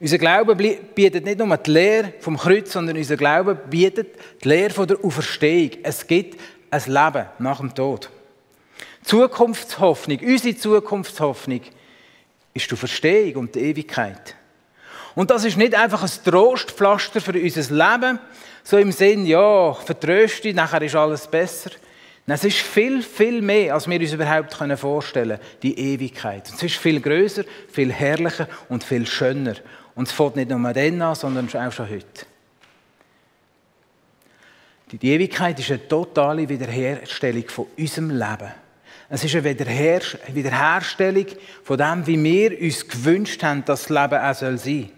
Unser 0.00 0.18
Glaube 0.18 0.56
bietet 0.56 1.24
nicht 1.24 1.38
nur 1.38 1.56
die 1.56 1.70
Lehre 1.70 2.14
vom 2.18 2.36
Kreuz, 2.36 2.72
sondern 2.72 2.96
unser 2.96 3.16
Glaube 3.16 3.54
bietet 3.54 4.16
die 4.42 4.48
Lehre 4.48 4.70
von 4.70 4.86
der 4.86 5.04
Auferstehung. 5.04 5.70
Es 5.82 6.06
gibt 6.06 6.40
ein 6.70 6.82
Leben 6.86 7.26
nach 7.38 7.58
dem 7.58 7.74
Tod. 7.74 8.10
Zukunftshoffnung, 9.04 10.18
unsere 10.18 10.56
Zukunftshoffnung 10.56 11.60
ist 12.54 12.70
die 12.70 12.74
Auferstehung 12.74 13.42
und 13.42 13.54
die 13.54 13.60
Ewigkeit. 13.60 14.34
Und 15.14 15.30
das 15.30 15.44
ist 15.44 15.56
nicht 15.56 15.74
einfach 15.74 16.02
ein 16.02 16.24
Trostpflaster 16.24 17.20
für 17.20 17.32
unser 17.32 17.74
Leben, 17.74 18.18
so 18.64 18.78
im 18.78 18.92
Sinn, 18.92 19.26
ja, 19.26 19.72
vertröste, 19.74 20.54
nachher 20.54 20.82
ist 20.82 20.94
alles 20.94 21.26
besser. 21.26 21.70
Es 22.26 22.44
ist 22.44 22.58
viel, 22.58 23.02
viel 23.02 23.42
mehr, 23.42 23.74
als 23.74 23.88
wir 23.88 24.00
uns 24.00 24.12
überhaupt 24.12 24.54
vorstellen 24.78 25.38
können, 25.38 25.48
die 25.62 25.78
Ewigkeit. 25.78 26.48
es 26.48 26.62
ist 26.62 26.76
viel 26.76 27.00
größer, 27.00 27.44
viel 27.70 27.92
herrlicher 27.92 28.48
und 28.68 28.84
viel 28.84 29.06
schöner. 29.06 29.56
Und 29.94 30.08
es 30.08 30.12
fällt 30.12 30.36
nicht 30.36 30.50
nur 30.50 30.72
dann 30.72 31.02
an, 31.02 31.14
sondern 31.14 31.46
auch 31.46 31.72
schon 31.72 31.90
heute. 31.90 32.26
Die 34.92 35.10
Ewigkeit 35.10 35.58
ist 35.58 35.70
eine 35.70 35.88
totale 35.88 36.48
Wiederherstellung 36.48 37.48
von 37.48 37.66
unserem 37.76 38.10
Leben. 38.10 38.52
Es 39.08 39.24
ist 39.24 39.34
eine 39.34 39.44
Wiederherstellung 39.44 41.26
von 41.64 41.78
dem, 41.78 42.06
wie 42.06 42.22
wir 42.22 42.60
uns 42.60 42.88
gewünscht 42.88 43.42
haben, 43.42 43.64
dass 43.64 43.86
das 43.86 43.90
Leben 43.90 44.22
auch 44.22 44.34
sein 44.34 44.58
soll. 44.58 44.88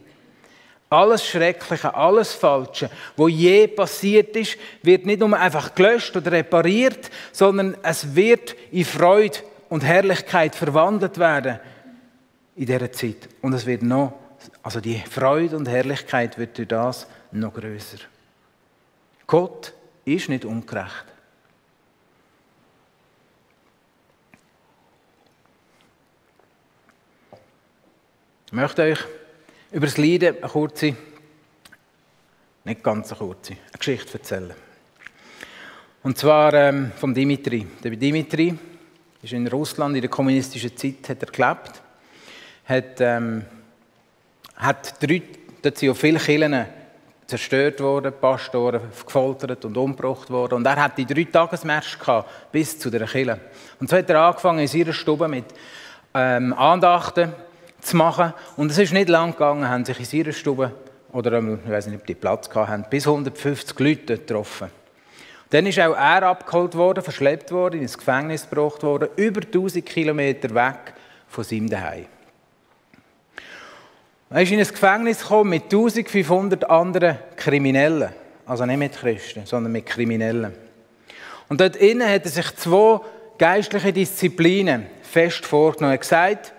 Alles 0.91 1.26
Schreckliche, 1.26 1.95
alles 1.95 2.35
Falsche, 2.35 2.91
was 3.17 3.32
je 3.32 3.67
passiert 3.67 4.37
ist, 4.37 4.56
wird 4.82 5.06
nicht 5.06 5.21
nur 5.21 5.37
einfach 5.37 5.75
gelöscht 5.75 6.17
oder 6.17 6.30
repariert, 6.30 7.11
sondern 7.32 7.76
es 7.82 8.15
wird 8.15 8.54
in 8.71 8.85
Freude 8.85 9.39
und 9.69 9.82
Herrlichkeit 9.82 10.54
verwandelt 10.54 11.19
werden 11.19 11.58
in 12.54 12.67
dieser 12.67 12.93
Zeit. 12.93 13.28
Und 13.43 13.54
es 13.54 13.67
wird 13.67 13.82
noch 13.82 14.13
also 14.63 14.80
die 14.80 14.99
Freude 14.99 15.56
und 15.56 15.69
Herrlichkeit 15.69 16.39
wird 16.39 16.58
durch 16.58 16.69
das 16.69 17.06
noch 17.32 17.54
größer. 17.54 17.99
Gott 19.26 19.73
ist 20.04 20.28
nicht 20.28 20.45
ungerecht. 20.45 21.04
Ich 28.47 28.52
möchte 28.52 28.82
euch 28.82 29.00
über 29.75 29.87
das 29.87 29.99
Leiden 29.99 30.37
eine 30.37 30.49
kurze, 30.49 30.95
nicht 32.63 32.82
ganz 32.82 33.10
eine 33.10 33.19
kurze, 33.19 33.54
eine 33.54 33.76
Geschichte 33.76 34.19
erzählen. 34.19 34.54
Und 36.04 36.17
zwar 36.17 36.54
ähm, 36.54 36.93
vom 36.97 37.13
Dimitri. 37.13 37.67
Der 37.82 37.91
Dimitri 37.91 38.56
ist 39.21 39.32
in 39.32 39.49
Russland 39.49 39.97
in 39.97 40.02
der 40.02 40.10
kommunistischen 40.10 40.76
Zeit 40.76 41.08
hat 41.08 41.23
er 41.23 41.32
gelebt, 41.32 41.82
hat 42.67 43.00
ähm, 43.00 43.45
hat 44.54 45.02
drei, 45.02 45.23
dort 45.60 45.76
sind 45.76 45.89
ja 45.89 45.95
viele 45.95 46.21
Kirchen 46.21 46.67
zerstört 47.26 47.80
worden, 47.80 48.13
Pastoren 48.21 48.80
gefoltert 49.04 49.65
und 49.65 49.76
umgebracht 49.76 50.30
worden. 50.30 50.54
Und 50.54 50.67
er 50.67 50.76
hat 50.76 50.97
die 50.99 51.06
drei 51.06 51.25
Tagesmärsche 51.25 52.25
bis 52.52 52.78
zu 52.78 52.91
der 52.91 53.08
Kirche. 53.08 53.41
Und 53.80 53.91
so 53.91 53.97
hat 53.97 54.08
er 54.08 54.21
angefangen, 54.21 54.60
in 54.60 54.69
seiner 54.69 54.93
Stube 54.93 55.26
mit 55.26 55.47
ähm, 56.15 56.52
Andachten 56.52 57.32
zu 57.84 57.97
machen. 57.97 58.32
Und 58.56 58.70
es 58.70 58.78
ist 58.78 58.92
nicht 58.92 59.08
lang 59.08 59.32
gegangen, 59.32 59.68
haben 59.68 59.84
sich 59.84 59.99
in 59.99 60.04
seiner 60.04 60.32
Stube, 60.32 60.73
oder 61.12 61.32
ähm, 61.34 61.60
ich 61.64 61.70
weiß 61.70 61.86
nicht, 61.86 62.00
ob 62.00 62.06
die 62.06 62.14
Platz 62.14 62.49
hatten, 62.54 62.84
bis 62.90 63.06
150 63.06 63.78
Leute 63.78 64.18
getroffen. 64.18 64.68
Dann 65.50 65.66
ist 65.66 65.78
auch 65.78 65.94
er 65.94 66.25
abgeholt 66.25 66.75
worden, 66.75 67.04
verschleppt 67.04 67.52
worden, 67.52 67.80
ins 67.80 67.97
Gefängnis 67.97 68.49
gebracht 68.49 68.82
worden, 68.82 69.08
über 69.16 69.40
1000 69.42 69.86
Kilometer 69.86 70.52
weg 70.54 70.94
von 71.28 71.44
seinem 71.44 71.68
Zuhause. 71.68 72.06
Er 74.30 74.42
ist 74.42 74.50
in 74.50 74.58
ein 74.58 74.66
Gefängnis 74.66 75.20
gekommen 75.20 75.50
mit 75.50 75.64
1500 75.64 76.68
anderen 76.68 77.18
Kriminellen. 77.36 78.10
Also 78.47 78.66
nicht 78.66 78.78
mit 78.78 78.92
Christen, 78.92 79.47
sondern 79.47 79.70
mit 79.73 79.86
Kriminellen. 79.86 80.52
Und 81.49 81.60
dort 81.60 81.76
innen 81.76 82.08
hat 82.08 82.25
er 82.25 82.30
sich 82.30 82.56
zwei 82.56 83.00
geistliche 83.38 83.92
Disziplinen 83.92 84.86
fest 85.02 85.47
vorgenommen. 85.47 85.92
Er 85.92 85.94
hat 85.94 86.00
gesagt, 86.00 86.53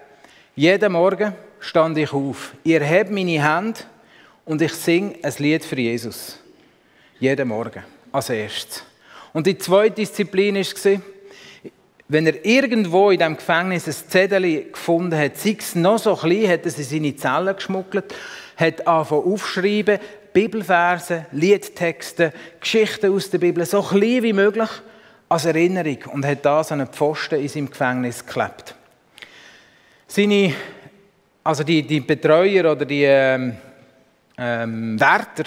jeden 0.56 0.94
Morgen 0.94 1.34
stand 1.60 1.98
ich 1.98 2.14
auf, 2.14 2.54
ihr 2.64 2.82
hebt 2.82 3.12
meine 3.12 3.44
Hände 3.44 3.80
und 4.46 4.62
ich 4.62 4.74
singe 4.74 5.16
ein 5.22 5.34
Lied 5.38 5.66
für 5.66 5.80
Jesus. 5.80 6.40
Jeden 7.20 7.48
Morgen, 7.48 7.84
als 8.12 8.30
erstes. 8.30 8.84
Und 9.34 9.48
die 9.48 9.58
zweite 9.58 9.96
Disziplin 9.96 10.56
war, 10.56 11.02
wenn 12.08 12.28
er 12.28 12.46
irgendwo 12.46 13.10
in 13.10 13.18
diesem 13.18 13.36
Gefängnis 13.36 13.88
ein 13.88 13.94
Zettel 13.94 14.72
gefunden 14.72 15.18
hat, 15.18 15.38
sei 15.38 15.58
es 15.60 15.76
noch 15.76 15.98
so 15.98 16.16
klein, 16.16 16.48
hat 16.48 16.62
er 16.62 16.68
es 16.68 16.78
in 16.78 16.84
seine 16.84 17.16
Zellen 17.16 17.56
geschmuggelt, 17.56 18.14
hat 18.56 18.88
angefangen 18.88 19.24
aufschreiben, 19.24 20.00
Bibelverse, 20.32 21.26
Liedtexte, 21.32 22.32
Geschichten 22.60 23.14
aus 23.14 23.30
der 23.30 23.40
Bibel, 23.40 23.66
so 23.66 23.82
klein 23.82 24.24
wie 24.24 24.34
möglich 24.34 24.70
als 25.28 25.46
Erinnerung 25.46 25.98
und 26.14 26.26
hat 26.26 26.46
das 26.46 26.72
an 26.72 26.82
einen 26.82 26.92
Pfosten 26.92 27.40
in 27.40 27.48
seinem 27.48 27.70
Gefängnis 27.70 28.26
geklebt. 28.26 28.76
Seine, 30.08 30.54
also 31.44 31.64
die, 31.64 31.82
die 31.84 32.00
Betreuer 32.00 32.72
oder 32.72 32.86
die 32.86 33.04
ähm, 33.04 33.58
ähm, 34.38 35.00
Wärter 35.00 35.46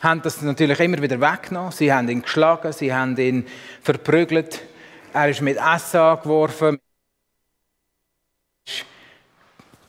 haben 0.00 0.20
das 0.22 0.42
natürlich 0.42 0.78
immer 0.80 1.00
wieder 1.00 1.20
weggenommen. 1.20 1.72
Sie 1.72 1.92
haben 1.92 2.08
ihn 2.08 2.22
geschlagen, 2.22 2.72
sie 2.72 2.92
haben 2.92 3.16
ihn 3.16 3.46
verprügelt, 3.82 4.62
er 5.14 5.28
ist 5.28 5.40
mit 5.40 5.58
Essen 5.58 6.00
angeworfen. 6.00 6.78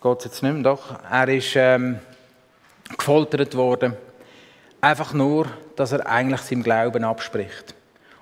Geht 0.01 0.25
jetzt 0.25 0.43
nicht 0.43 0.53
mehr, 0.53 0.63
doch. 0.63 0.99
Er 1.09 1.29
ist 1.29 1.53
ähm, 1.55 1.99
gefoltert 2.97 3.55
worden. 3.55 3.95
Einfach 4.81 5.13
nur, 5.13 5.47
dass 5.77 5.93
er 5.93 6.05
eigentlich 6.05 6.41
seinem 6.41 6.63
Glauben 6.63 7.05
abspricht. 7.05 7.73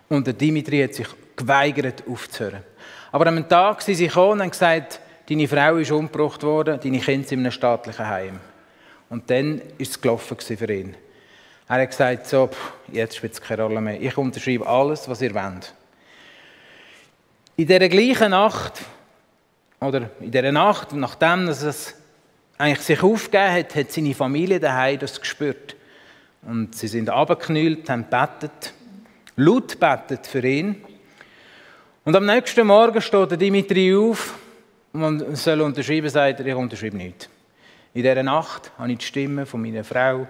Und 0.09 0.27
der 0.27 0.35
Dimitri 0.35 0.81
hat 0.83 0.93
sich 0.93 1.07
geweigert 1.35 2.03
aufzuhören. 2.07 2.63
Aber 3.11 3.25
am 3.27 3.49
Tag 3.49 3.81
sind 3.81 3.95
sie 3.95 4.07
gekommen 4.07 4.33
und 4.33 4.41
haben 4.41 4.51
gesagt, 4.51 4.99
deine 5.31 5.47
Frau 5.47 5.77
ist 5.77 5.91
umgebracht 5.91 6.43
worden, 6.43 6.77
deine 6.83 6.99
Kinder 6.99 7.27
sind 7.27 7.39
in 7.39 7.45
einem 7.45 7.51
staatlichen 7.51 8.05
Heim. 8.05 8.39
Und 9.09 9.29
dann 9.29 9.61
ist 9.77 9.91
es 9.91 10.01
gelaufen 10.01 10.37
für 10.37 10.73
ihn. 10.73 10.95
Er 11.69 11.81
hat 11.81 11.89
gesagt, 11.89 12.27
so, 12.27 12.49
jetzt 12.91 13.15
spielt 13.15 13.31
es 13.31 13.41
keine 13.41 13.63
Rolle 13.63 13.79
mehr. 13.79 14.01
Ich 14.01 14.17
unterschreibe 14.17 14.67
alles, 14.67 15.07
was 15.07 15.21
ihr 15.21 15.33
wollt. 15.33 15.73
In 17.55 17.65
dieser 17.65 17.87
gleichen 17.87 18.31
Nacht, 18.31 18.81
oder 19.79 20.09
in 20.19 20.31
dieser 20.31 20.51
Nacht, 20.51 20.91
nachdem 20.91 21.47
es 21.47 21.95
eigentlich 22.57 22.81
sich 22.81 23.01
aufgegeben 23.01 23.53
hat, 23.53 23.75
hat 23.75 23.91
seine 23.91 24.13
Familie 24.13 24.59
daheim 24.59 24.99
das 24.99 25.21
gespürt. 25.21 25.77
Und 26.41 26.75
sie 26.75 26.89
sind 26.89 27.09
abgeknüllt, 27.09 27.89
haben 27.89 28.03
bettet, 28.09 28.73
laut 29.37 29.79
bettet 29.79 30.27
für 30.27 30.45
ihn. 30.45 30.83
Und 32.03 32.17
am 32.17 32.25
nächsten 32.25 32.67
Morgen 32.67 33.01
steht 33.01 33.39
Dimitri 33.39 33.95
auf 33.95 34.40
man 34.93 35.35
soll 35.35 35.61
unterschreiben, 35.61 36.09
sagt 36.09 36.39
er, 36.39 36.45
ich 36.45 36.55
unterschreibe 36.55 36.97
nicht. 36.97 37.29
In 37.93 38.03
dieser 38.03 38.23
Nacht 38.23 38.71
habe 38.77 38.91
ich 38.91 38.99
die 38.99 39.05
Stimme 39.05 39.45
von 39.45 39.61
meiner 39.61 39.83
Frau 39.83 40.27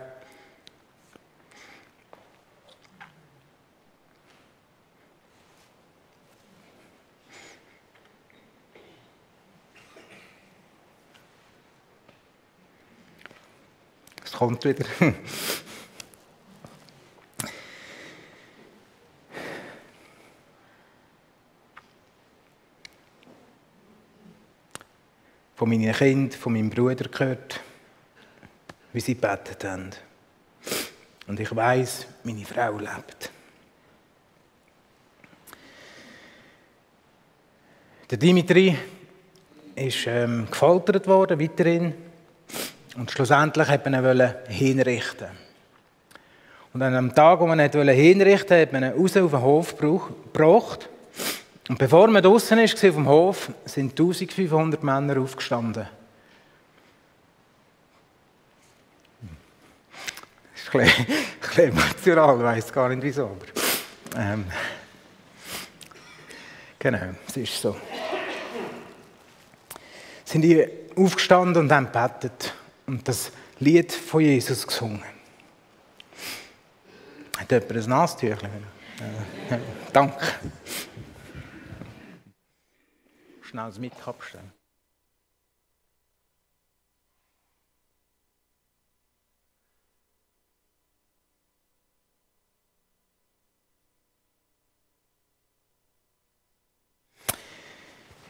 Es 14.24 14.32
kommt 14.32 14.63
wieder. 14.65 14.86
von 25.62 25.69
meinen 25.69 25.93
Kindern, 25.93 26.32
von 26.32 26.54
meinem 26.54 26.71
Bruder 26.71 27.08
gehört, 27.08 27.60
wie 28.93 29.00
sie 29.00 29.13
gebetet 29.13 29.63
haben. 29.63 29.91
Und 31.28 31.39
ich 31.39 31.56
weiß, 31.56 32.08
meine 32.24 32.43
Frau 32.45 32.80
lebt. 32.80 33.30
Der 38.10 38.17
Dimitri 38.17 38.76
ist 39.76 40.08
ähm, 40.08 40.47
gefoltert 40.50 41.06
worden, 41.06 41.39
weiterhin. 41.39 41.93
Und 42.97 43.12
schlussendlich 43.12 43.67
hat 43.67 43.86
man 43.86 44.04
ihn 44.04 44.34
hinrichten. 44.47 45.30
Und 46.74 46.82
an 46.82 46.93
dem 46.93 47.13
Tag, 47.13 47.39
wo 47.39 47.45
man 47.45 47.60
ihn 47.60 47.69
hinrichten 47.69 48.50
wollte, 48.50 48.62
hat 48.63 48.74
man 48.74 48.84
ihn 48.84 49.00
raus 49.00 49.15
auf 49.15 49.30
den 49.30 49.41
Hof 49.43 49.78
gebracht. 49.78 50.89
Und 51.69 51.78
bevor 51.78 52.08
man 52.08 52.24
draußen 52.24 52.58
war 52.58 52.91
dem 52.91 53.08
Hof, 53.08 53.52
sind 53.65 53.91
1500 53.91 54.84
Männer 54.84 55.21
aufgestanden. 55.21 55.88
Das 60.54 60.63
ist 60.63 60.76
ein 60.76 61.06
bisschen 61.39 61.69
emotional, 61.69 62.38
ich 62.38 62.43
weiß 62.43 62.74
gar 62.74 62.89
nicht 62.89 63.04
wieso. 63.04 63.26
Aber, 63.26 64.19
ähm, 64.19 64.45
genau, 66.80 67.15
es 67.28 67.38
ist 67.38 67.62
so. 67.62 67.76
Sind 70.26 70.41
die 70.41 70.65
aufgestanden 70.95 71.63
und 71.63 71.71
haben 71.71 71.91
gebetet 71.91 72.54
und 72.88 73.08
das 73.08 73.32
Lied 73.60 73.91
von 73.91 74.21
Jesus 74.21 74.65
gesungen. 74.65 75.04
Hat 77.38 77.52
jemand 77.52 77.71
ein 77.71 77.89
Nasentüchlein? 77.89 78.63
Äh, 79.50 79.58
danke 79.91 80.26
schnell 83.51 83.71
das 83.71 84.07
abstellen. 84.07 84.51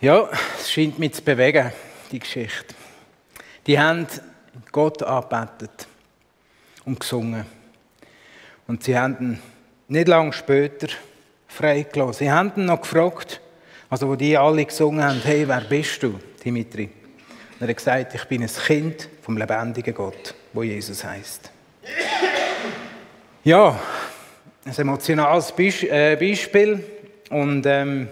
Ja, 0.02 0.28
es 0.58 0.72
scheint 0.72 0.98
mich 0.98 1.14
zu 1.14 1.22
bewegen, 1.22 1.72
die 2.12 2.18
Geschichte. 2.18 2.74
Die 3.68 3.80
haben 3.80 4.08
Gott 4.72 5.04
angebetet 5.04 5.88
und 6.86 7.00
gesungen. 7.00 7.46
Und 8.66 8.84
sie 8.84 8.98
haben 8.98 9.18
ihn 9.20 9.42
nicht 9.88 10.08
lange 10.08 10.34
später 10.34 10.88
freigelassen. 11.48 12.26
Sie 12.26 12.32
haben 12.32 12.52
ihn 12.56 12.66
noch 12.66 12.82
gefragt, 12.82 13.42
also 13.92 14.08
wo 14.08 14.16
die 14.16 14.38
alle 14.38 14.64
gesungen 14.66 15.04
haben, 15.04 15.22
hey, 15.22 15.46
wer 15.46 15.60
bist 15.62 16.02
du, 16.02 16.18
Dimitri? 16.44 16.86
Und 16.86 17.62
er 17.62 17.68
hat 17.68 17.76
gesagt, 17.76 18.16
ich 18.16 18.24
bin 18.24 18.42
ein 18.42 18.48
Kind 18.50 19.10
vom 19.22 19.36
lebendigen 19.38 19.94
Gott, 19.94 20.34
wo 20.54 20.64
Jesus 20.64 21.04
heißt. 21.04 21.52
Ja, 23.44 23.78
ein 24.64 24.78
emotionales 24.78 25.52
äh, 25.58 26.16
Beispiel 26.16 26.84
und 27.32 27.66
ähm, 27.66 28.08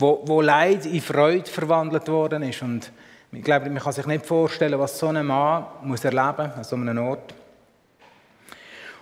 wo, 0.00 0.22
wo 0.26 0.40
Leid 0.40 0.86
in 0.86 1.00
Freude 1.00 1.48
verwandelt 1.48 2.08
worden 2.08 2.42
ist. 2.42 2.60
Und 2.60 2.90
ich 3.30 3.44
glaube, 3.44 3.70
man 3.70 3.80
kann 3.80 3.92
sich 3.92 4.06
nicht 4.06 4.26
vorstellen, 4.26 4.80
was 4.80 4.98
so 4.98 5.06
ein 5.06 5.24
Mann 5.24 5.66
muss 5.82 6.04
erleben 6.04 6.50
an 6.56 6.64
so 6.64 6.74
einem 6.74 6.98
Ort. 6.98 7.32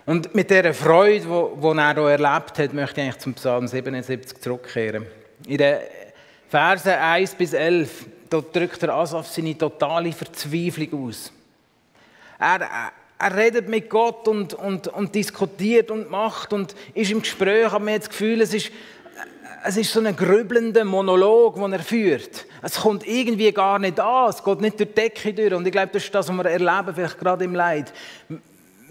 Und 0.04 0.34
mit 0.34 0.50
dieser 0.50 0.74
Freude, 0.74 1.20
die 1.20 1.78
er 1.78 1.94
hier 1.94 2.08
erlebt 2.08 2.58
hat, 2.58 2.72
möchte 2.72 3.00
ich 3.00 3.06
eigentlich 3.06 3.22
zum 3.22 3.34
Psalm 3.34 3.68
77 3.68 4.40
zurückkehren. 4.40 5.06
In 5.46 5.58
den 5.58 5.78
Versen 6.48 6.92
1 6.92 7.34
bis 7.36 7.52
11 7.52 8.06
dort 8.28 8.54
drückt 8.54 8.82
der 8.82 8.94
Asaf 8.94 9.28
seine 9.28 9.56
totale 9.56 10.12
Verzweiflung 10.12 11.08
aus. 11.08 11.32
Er, 12.38 12.68
er 13.18 13.36
redet 13.36 13.68
mit 13.68 13.88
Gott 13.88 14.26
und, 14.26 14.54
und, 14.54 14.88
und 14.88 15.14
diskutiert 15.14 15.90
und 15.90 16.10
macht 16.10 16.52
und 16.52 16.74
ist 16.94 17.12
im 17.12 17.20
Gespräch, 17.20 17.66
aber 17.66 17.78
man 17.78 17.94
hat 17.94 18.02
das 18.02 18.10
Gefühl, 18.10 18.40
es 18.40 18.52
ist, 18.52 18.72
es 19.64 19.76
ist 19.76 19.92
so 19.92 20.00
ein 20.00 20.16
grübelnder 20.16 20.84
Monolog, 20.84 21.54
den 21.54 21.72
er 21.72 21.78
führt. 21.78 22.46
Es 22.62 22.80
kommt 22.80 23.06
irgendwie 23.06 23.52
gar 23.52 23.78
nicht 23.78 24.00
an, 24.00 24.30
es 24.30 24.42
geht 24.42 24.60
nicht 24.60 24.80
durch 24.80 24.88
die 24.88 24.94
Decke 24.94 25.32
durch. 25.32 25.54
Und 25.54 25.64
ich 25.64 25.72
glaube, 25.72 25.90
das 25.92 26.02
ist 26.02 26.12
das, 26.12 26.28
was 26.28 26.36
wir 26.36 26.46
erleben, 26.46 26.94
vielleicht 26.94 27.18
gerade 27.18 27.44
im 27.44 27.54
Leid 27.54 27.92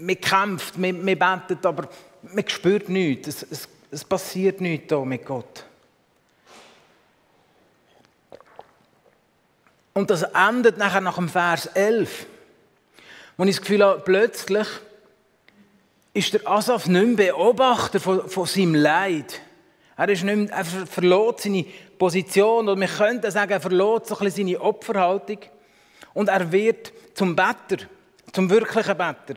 man 0.02 0.20
kämpft, 0.20 0.78
man, 0.78 1.04
man 1.04 1.18
betet, 1.18 1.64
aber 1.64 1.88
man 2.22 2.48
spürt 2.48 2.88
nichts. 2.88 3.28
Es, 3.28 3.42
es, 3.50 3.68
es 3.90 4.04
passiert 4.04 4.60
nichts 4.60 4.88
da 4.88 5.00
mit 5.04 5.24
Gott. 5.24 5.64
Und 9.94 10.10
das 10.10 10.22
endet 10.22 10.78
nachher 10.78 11.00
nach 11.00 11.16
dem 11.16 11.28
Vers 11.28 11.66
11, 11.66 12.26
wo 13.36 13.44
ich 13.44 13.50
das 13.50 13.60
Gefühl 13.60 13.84
habe, 13.84 14.00
plötzlich 14.00 14.66
ist 16.14 16.32
der 16.32 16.46
Asaf 16.48 16.86
nicht 16.86 17.16
mehr 17.16 17.32
Beobachter 17.32 18.00
von, 18.00 18.28
von 18.28 18.46
seinem 18.46 18.74
Leid. 18.74 19.40
Er, 19.96 20.08
ist 20.08 20.24
nicht 20.24 20.36
mehr, 20.36 20.50
er 20.50 20.64
verlor 20.64 21.36
seine 21.38 21.64
Position, 21.98 22.68
oder 22.68 22.80
wir 22.80 22.88
könnten 22.88 23.30
sagen, 23.30 23.52
er 23.52 23.60
verlor 23.60 24.02
so 24.04 24.18
ein 24.18 24.30
seine 24.30 24.60
Opferhaltung. 24.60 25.38
Und 26.14 26.28
er 26.28 26.50
wird 26.50 26.92
zum 27.14 27.36
Better, 27.36 27.84
zum 28.32 28.50
wirklichen 28.50 28.96
Better. 28.96 29.34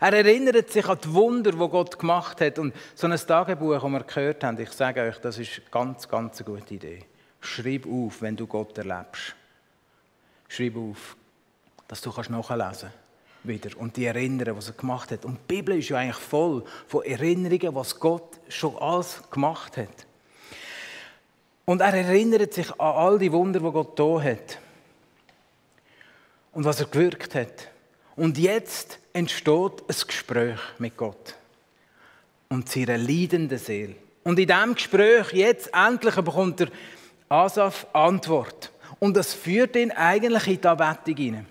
Er 0.00 0.12
erinnert 0.12 0.70
sich 0.70 0.86
an 0.86 0.98
die 1.02 1.12
Wunder, 1.12 1.52
die 1.52 1.58
Gott 1.58 1.98
gemacht 1.98 2.40
hat. 2.40 2.58
Und 2.58 2.74
so 2.94 3.06
ein 3.06 3.16
Tagebuch, 3.16 3.80
das 3.80 3.82
wir 3.82 4.04
gehört 4.04 4.44
haben, 4.44 4.60
ich 4.60 4.70
sage 4.70 5.02
euch, 5.02 5.18
das 5.18 5.38
ist 5.38 5.58
eine 5.58 5.70
ganz, 5.70 6.08
ganz 6.08 6.40
eine 6.40 6.46
gute 6.46 6.74
Idee. 6.74 7.04
Schreib 7.40 7.86
auf, 7.86 8.20
wenn 8.22 8.36
du 8.36 8.46
Gott 8.46 8.76
erlebst. 8.76 9.34
Schreib 10.48 10.76
auf, 10.76 11.16
dass 11.88 12.00
du 12.00 12.10
nachlesen 12.10 12.42
kannst 12.42 12.86
wieder 13.46 13.70
und 13.78 13.96
die 13.96 14.06
erinnern, 14.06 14.56
was 14.56 14.68
er 14.68 14.74
gemacht 14.74 15.10
hat. 15.10 15.24
Und 15.24 15.38
die 15.38 15.54
Bibel 15.54 15.78
ist 15.78 15.88
ja 15.88 15.98
eigentlich 15.98 16.16
voll 16.16 16.64
von 16.86 17.04
Erinnerungen, 17.04 17.74
was 17.74 17.98
Gott 17.98 18.38
schon 18.48 18.76
alles 18.78 19.22
gemacht 19.30 19.76
hat. 19.76 20.06
Und 21.64 21.80
er 21.80 21.94
erinnert 21.94 22.54
sich 22.54 22.70
an 22.72 22.94
all 22.94 23.18
die 23.18 23.32
Wunder, 23.32 23.60
die 23.60 23.70
Gott 23.70 23.98
da 23.98 24.20
hat. 24.20 24.58
Und 26.52 26.64
was 26.64 26.80
er 26.80 26.86
gewirkt 26.86 27.34
hat. 27.34 27.68
Und 28.16 28.38
jetzt 28.38 28.98
entsteht 29.12 29.82
ein 29.88 30.06
Gespräch 30.06 30.58
mit 30.78 30.96
Gott 30.96 31.36
und 32.48 32.68
seiner 32.68 32.96
leidenden 32.96 33.58
Seele. 33.58 33.94
Und 34.24 34.38
in 34.38 34.46
diesem 34.46 34.74
Gespräch, 34.74 35.32
jetzt 35.32 35.70
endlich, 35.72 36.14
bekommt 36.16 36.60
der 36.60 36.68
Asaf 37.28 37.86
Antwort. 37.92 38.72
Und 38.98 39.16
das 39.16 39.34
führt 39.34 39.76
ihn 39.76 39.90
eigentlich 39.92 40.46
in 40.46 40.60
die 40.60 40.66
Anbetung 40.66 41.16
hinein. 41.16 41.46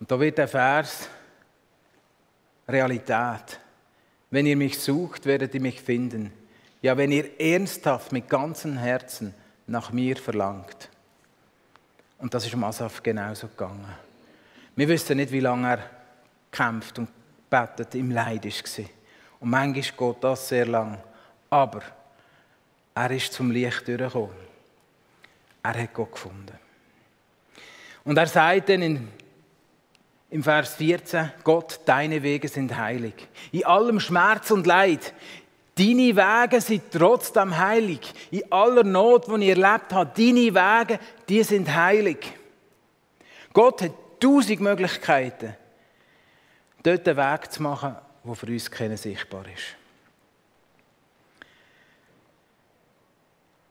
Und 0.00 0.10
da 0.10 0.18
wird 0.18 0.38
der 0.38 0.48
Vers 0.48 1.08
Realität. 2.66 3.60
Wenn 4.30 4.46
ihr 4.46 4.56
mich 4.56 4.78
sucht, 4.78 5.26
werdet 5.26 5.54
ihr 5.54 5.60
mich 5.60 5.82
finden. 5.82 6.32
Ja, 6.80 6.96
wenn 6.96 7.12
ihr 7.12 7.38
ernsthaft 7.38 8.10
mit 8.10 8.28
ganzem 8.30 8.78
Herzen 8.78 9.34
nach 9.70 9.92
mir 9.92 10.16
verlangt. 10.16 10.88
Und 12.18 12.34
das 12.34 12.44
ist 12.44 12.54
um 12.54 12.64
Asaf 12.64 13.02
genauso 13.02 13.46
gegangen. 13.46 13.86
Wir 14.74 14.88
wissen 14.88 15.16
nicht, 15.16 15.30
wie 15.30 15.40
lange 15.40 15.68
er 15.68 15.90
kämpft 16.50 16.98
und 16.98 17.08
betet 17.48 17.94
im 17.94 18.10
Leid 18.10 18.44
war. 18.44 18.84
Und 19.38 19.50
manchmal 19.50 20.12
geht 20.12 20.24
das 20.24 20.48
sehr 20.48 20.66
lang. 20.66 20.98
Aber 21.48 21.82
er 22.94 23.10
ist 23.12 23.32
zum 23.32 23.50
Licht 23.52 23.86
durchgekommen. 23.86 24.50
Er 25.62 25.82
hat 25.82 25.94
Gott 25.94 26.12
gefunden. 26.12 26.58
Und 28.04 28.16
er 28.18 28.26
sagt 28.26 28.68
dann 28.70 28.82
in, 28.82 29.08
im 30.30 30.42
Vers 30.42 30.74
14, 30.74 31.30
Gott, 31.44 31.80
deine 31.84 32.22
Wege 32.22 32.48
sind 32.48 32.76
heilig. 32.76 33.28
In 33.52 33.64
allem 33.66 34.00
Schmerz 34.00 34.50
und 34.50 34.66
Leid, 34.66 35.12
Deine 35.80 36.14
Wege 36.14 36.60
sind 36.60 36.90
trotzdem 36.90 37.56
heilig. 37.56 38.00
In 38.30 38.52
aller 38.52 38.84
Not, 38.84 39.28
die 39.28 39.44
ich 39.44 39.48
erlebt 39.48 39.94
habe, 39.94 40.10
deine 40.14 40.54
Wege, 40.54 40.98
die 41.26 41.42
sind 41.42 41.74
heilig. 41.74 42.18
Gott 43.54 43.80
hat 43.80 43.92
tausend 44.20 44.60
Möglichkeiten, 44.60 45.56
dort 46.82 47.08
einen 47.08 47.16
Weg 47.16 47.50
zu 47.50 47.62
machen, 47.62 47.96
der 48.22 48.34
für 48.34 48.46
uns 48.46 48.70
keiner 48.70 48.98
sichtbar 48.98 49.46
ist. 49.46 49.74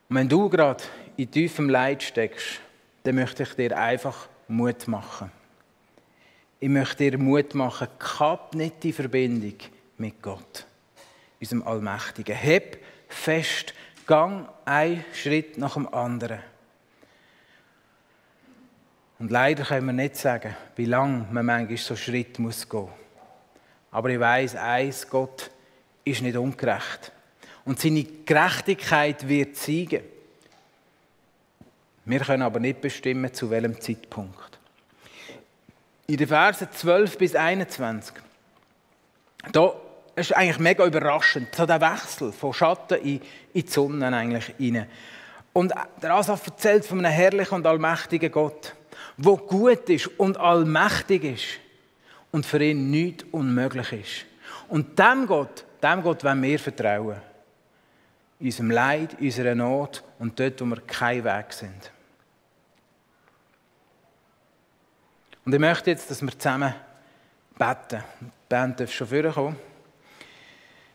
Und 0.09 0.15
wenn 0.15 0.29
du 0.29 0.49
gerade 0.49 0.83
in 1.15 1.29
tiefem 1.29 1.69
Leid 1.69 2.01
steckst, 2.01 2.59
dann 3.03 3.15
möchte 3.15 3.43
ich 3.43 3.53
dir 3.53 3.77
einfach 3.77 4.27
Mut 4.47 4.87
machen. 4.87 5.31
Ich 6.59 6.69
möchte 6.69 7.11
dir 7.11 7.19
Mut 7.19 7.53
machen, 7.53 7.87
kapp 7.99 8.55
nicht 8.55 8.81
die 8.81 8.93
Verbindung 8.93 9.59
mit 9.99 10.19
Gott 10.23 10.65
unserem 11.39 11.63
Allmächtigen. 11.63 12.35
Heb 12.35 12.83
fest 13.07 13.73
gang 14.05 14.49
ein 14.65 15.03
Schritt 15.13 15.57
nach 15.57 15.73
dem 15.73 15.91
anderen. 15.93 16.39
Und 19.19 19.31
leider 19.31 19.65
können 19.65 19.87
wir 19.87 19.93
nicht 19.93 20.15
sagen, 20.15 20.55
wie 20.75 20.85
lange 20.85 21.27
man 21.31 21.45
manchmal 21.45 21.77
so 21.77 21.95
Schritt 21.95 22.39
muss 22.39 22.67
gehen. 22.67 22.87
Aber 23.91 24.09
ich 24.09 24.19
weiß 24.19 24.55
eins: 24.55 25.09
Gott 25.09 25.51
ist 26.05 26.21
nicht 26.21 26.37
ungerecht. 26.37 27.11
Und 27.65 27.79
seine 27.79 28.03
Gerechtigkeit 28.03 29.27
wird 29.27 29.55
siegen. 29.57 30.03
Wir 32.05 32.21
können 32.21 32.43
aber 32.43 32.59
nicht 32.59 32.81
bestimmen, 32.81 33.31
zu 33.33 33.49
welchem 33.49 33.79
Zeitpunkt. 33.79 34.57
In 36.07 36.17
den 36.17 36.27
Versen 36.27 36.69
12 36.71 37.17
bis 37.19 37.35
21, 37.35 38.15
da 39.51 39.75
ist 40.19 40.35
eigentlich 40.35 40.59
mega 40.59 40.85
überraschend, 40.85 41.53
so 41.55 41.65
der 41.65 41.81
Wechsel 41.81 42.31
von 42.31 42.53
Schatten 42.53 42.99
in, 42.99 43.21
in 43.53 43.65
die 43.65 43.67
Sonne 43.67 44.07
eigentlich 44.15 44.53
rein. 44.59 44.87
Und 45.53 45.73
der 46.01 46.13
Asaf 46.13 46.45
erzählt 46.47 46.85
von 46.85 46.99
einem 46.99 47.11
herrlichen 47.11 47.55
und 47.55 47.65
allmächtigen 47.65 48.31
Gott, 48.31 48.75
der 49.17 49.33
gut 49.35 49.89
ist 49.89 50.07
und 50.19 50.37
allmächtig 50.37 51.23
ist 51.23 51.45
und 52.31 52.45
für 52.45 52.63
ihn 52.63 52.89
nichts 52.89 53.25
unmöglich 53.31 53.91
ist. 53.91 54.25
Und 54.67 54.97
dem 54.97 55.25
Gott, 55.25 55.65
dem 55.81 56.03
Gott 56.03 56.23
wollen 56.23 56.41
wir 56.41 56.59
vertrauen. 56.59 57.17
In 58.39 58.45
unserem 58.45 58.71
Leid, 58.71 59.13
in 59.19 59.25
unserer 59.25 59.55
Not 59.55 60.03
und 60.19 60.39
dort, 60.39 60.61
wo 60.61 60.65
wir 60.65 60.81
kein 60.81 61.23
Weg 61.23 61.51
sind. 61.51 61.91
Und 65.45 65.53
ich 65.53 65.59
möchte 65.59 65.89
jetzt, 65.89 66.09
dass 66.11 66.21
wir 66.21 66.37
zusammen 66.37 66.73
beten. 67.57 68.03
Die 68.21 68.25
Band 68.47 68.79
darf 68.79 68.91
schon 68.91 69.07
vorkommen. 69.07 69.68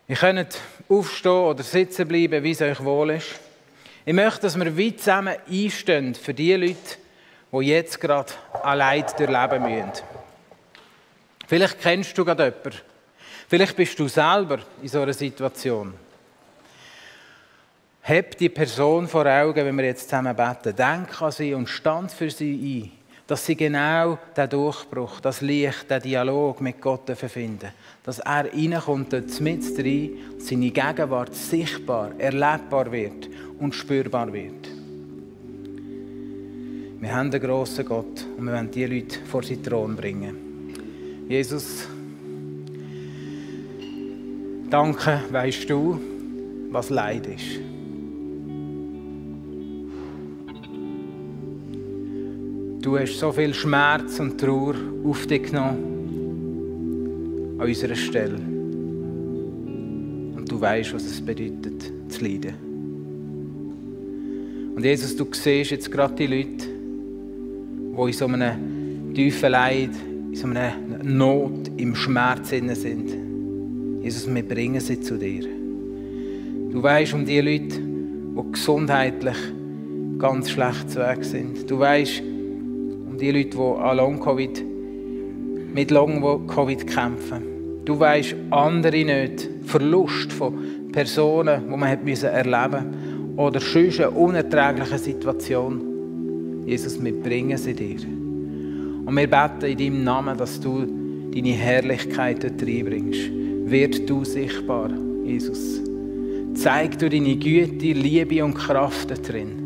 Ihr 0.07 0.17
könnt 0.17 0.59
aufstehen 0.89 1.33
oder 1.33 1.63
sitzen 1.63 2.07
bleiben, 2.07 2.43
wie 2.43 2.51
es 2.51 2.61
euch 2.61 2.85
wohl 2.85 3.11
ist. 3.11 3.41
Ich 4.05 4.13
möchte, 4.13 4.43
dass 4.43 4.59
wir 4.59 4.77
weit 4.77 4.99
zusammen 4.99 5.37
einstehen 5.51 6.15
für 6.15 6.35
die 6.35 6.55
Leute, 6.55 6.99
die 7.53 7.67
jetzt 7.69 7.99
gerade 8.01 8.33
an 8.63 8.79
Leid 8.79 9.19
durchleben 9.19 9.63
müssen. 9.63 9.93
Vielleicht 11.47 11.81
kennst 11.81 12.17
du 12.19 12.25
gerade 12.25 12.45
jemanden. 12.45 12.81
Vielleicht 13.49 13.77
bist 13.77 13.99
du 13.99 14.09
selber 14.09 14.59
in 14.83 14.89
so 14.89 15.01
einer 15.01 15.13
Situation. 15.15 15.95
Heb 18.03 18.37
die 18.37 18.51
Person 18.51 19.09
vor 19.09 19.25
Augen, 19.25 19.65
wenn 19.65 19.77
wir 19.77 19.87
jetzt 19.87 20.11
zusammen 20.11 20.37
beten. 20.37 20.77
Denk 20.77 21.23
an 21.23 21.33
sie 21.33 21.55
und 21.55 21.69
stand 21.69 22.13
für 22.13 22.31
sie 22.31 22.83
ein 22.83 23.04
dass 23.27 23.47
sie 23.47 23.57
genau 23.57 24.19
den 24.37 24.51
Durchbruch, 24.51 25.21
das 25.21 25.41
Licht, 25.41 25.91
den 25.91 26.03
Dialog 26.03 26.61
mit 26.61 26.81
Gott 26.81 27.11
finden 27.17 27.71
Dass 28.03 28.19
er 28.19 28.45
reinkommt, 28.53 29.13
dort 29.13 29.41
mit 29.41 29.63
rein, 29.79 30.11
seine 30.39 30.71
Gegenwart 30.71 31.35
sichtbar, 31.35 32.13
erlebbar 32.19 32.93
wird 32.93 33.29
und 33.59 33.75
spürbar 33.75 34.31
wird. 34.33 34.69
Wir 37.01 37.15
haben 37.15 37.31
einen 37.31 37.41
grossen 37.41 37.85
Gott 37.85 38.27
und 38.37 38.45
wir 38.45 38.53
wollen 38.53 38.71
diese 38.71 38.87
Leute 38.87 39.19
vor 39.27 39.43
seinen 39.43 39.63
Thron 39.63 39.97
bringen. 39.97 40.37
Jesus, 41.29 41.87
danke, 44.71 45.23
weißt 45.31 45.69
du, 45.69 46.01
was 46.71 46.91
Leid 46.91 47.27
ist. 47.27 47.74
Du 52.85 52.99
hast 52.99 53.19
so 53.19 53.33
viel 53.33 53.55
Schmerz 53.55 54.21
und 54.21 54.39
Trauer 54.39 54.75
auf 55.05 55.27
dich 55.27 55.45
genommen, 55.45 55.79
an 57.59 57.67
unserer 57.67 57.95
Stelle. 57.95 58.37
Und 60.37 60.45
du 60.47 60.61
weißt, 60.61 60.93
was 60.93 61.07
es 61.07 61.19
bedeutet, 61.23 61.91
zu 62.11 62.23
leiden. 62.23 62.53
Und 64.77 64.85
Jesus, 64.85 65.17
du 65.17 65.27
siehst 65.33 65.71
jetzt 65.71 65.91
gerade 65.91 66.15
die 66.15 66.27
Leute, 66.27 66.67
die 67.97 68.03
in 68.03 68.13
so 68.13 68.27
einem 68.27 69.15
tiefen 69.15 69.51
Leid, 69.51 69.93
in 70.31 70.35
so 70.35 70.47
einer 70.47 70.75
Not, 71.03 71.71
im 71.79 71.95
Schmerz 71.95 72.51
sind. 72.51 72.69
Jesus, 74.03 74.27
wir 74.29 74.43
bringen 74.43 74.81
sie 74.81 75.01
zu 75.01 75.17
dir. 75.17 75.47
Du 76.71 76.83
weißt 76.83 77.15
um 77.15 77.25
die 77.25 77.41
Leute, 77.41 77.81
die 77.81 78.53
gesundheitlich 78.53 79.39
ganz 80.19 80.51
schlecht 80.51 80.91
zu 80.91 80.99
Weg 80.99 81.25
sind. 81.25 81.71
Du 81.71 81.79
weißt 81.79 82.34
die 83.25 83.31
Leute, 83.31 83.57
die 83.57 83.81
an 83.81 83.97
Long-Covid, 83.97 84.65
mit 85.75 85.91
Long-Covid 85.91 86.87
kämpfen. 86.87 87.43
Du 87.85 87.99
weißt 87.99 88.37
andere 88.51 89.05
nicht. 89.05 89.49
Verlust 89.65 90.33
von 90.33 90.91
Personen, 90.93 91.63
die 91.65 91.77
man 91.77 91.89
erleben 91.89 92.07
musste. 92.07 92.85
Oder 93.37 93.61
sonst 93.61 94.01
eine 94.01 94.11
unerträgliche 94.11 94.99
Situation. 94.99 96.63
Jesus, 96.67 97.03
wir 97.03 97.15
bringen 97.15 97.57
sie 97.57 97.75
dir. 97.75 97.97
Und 99.07 99.17
wir 99.17 99.27
beten 99.29 99.65
in 99.65 99.79
deinem 99.79 100.05
Namen, 100.05 100.37
dass 100.37 100.61
du 100.61 100.87
deine 101.35 101.53
Herrlichkeit 101.53 102.45
dort 102.45 102.63
reinbringst. 102.63 103.31
Wird 103.67 104.09
du 104.09 104.25
sichtbar, 104.25 104.91
Jesus. 105.25 105.81
Zeig 106.55 106.99
du 106.99 107.09
deine 107.09 107.37
Güte, 107.37 107.93
Liebe 107.93 108.45
und 108.45 108.55
Kraft 108.55 109.11
da 109.11 109.15
drin. 109.15 109.65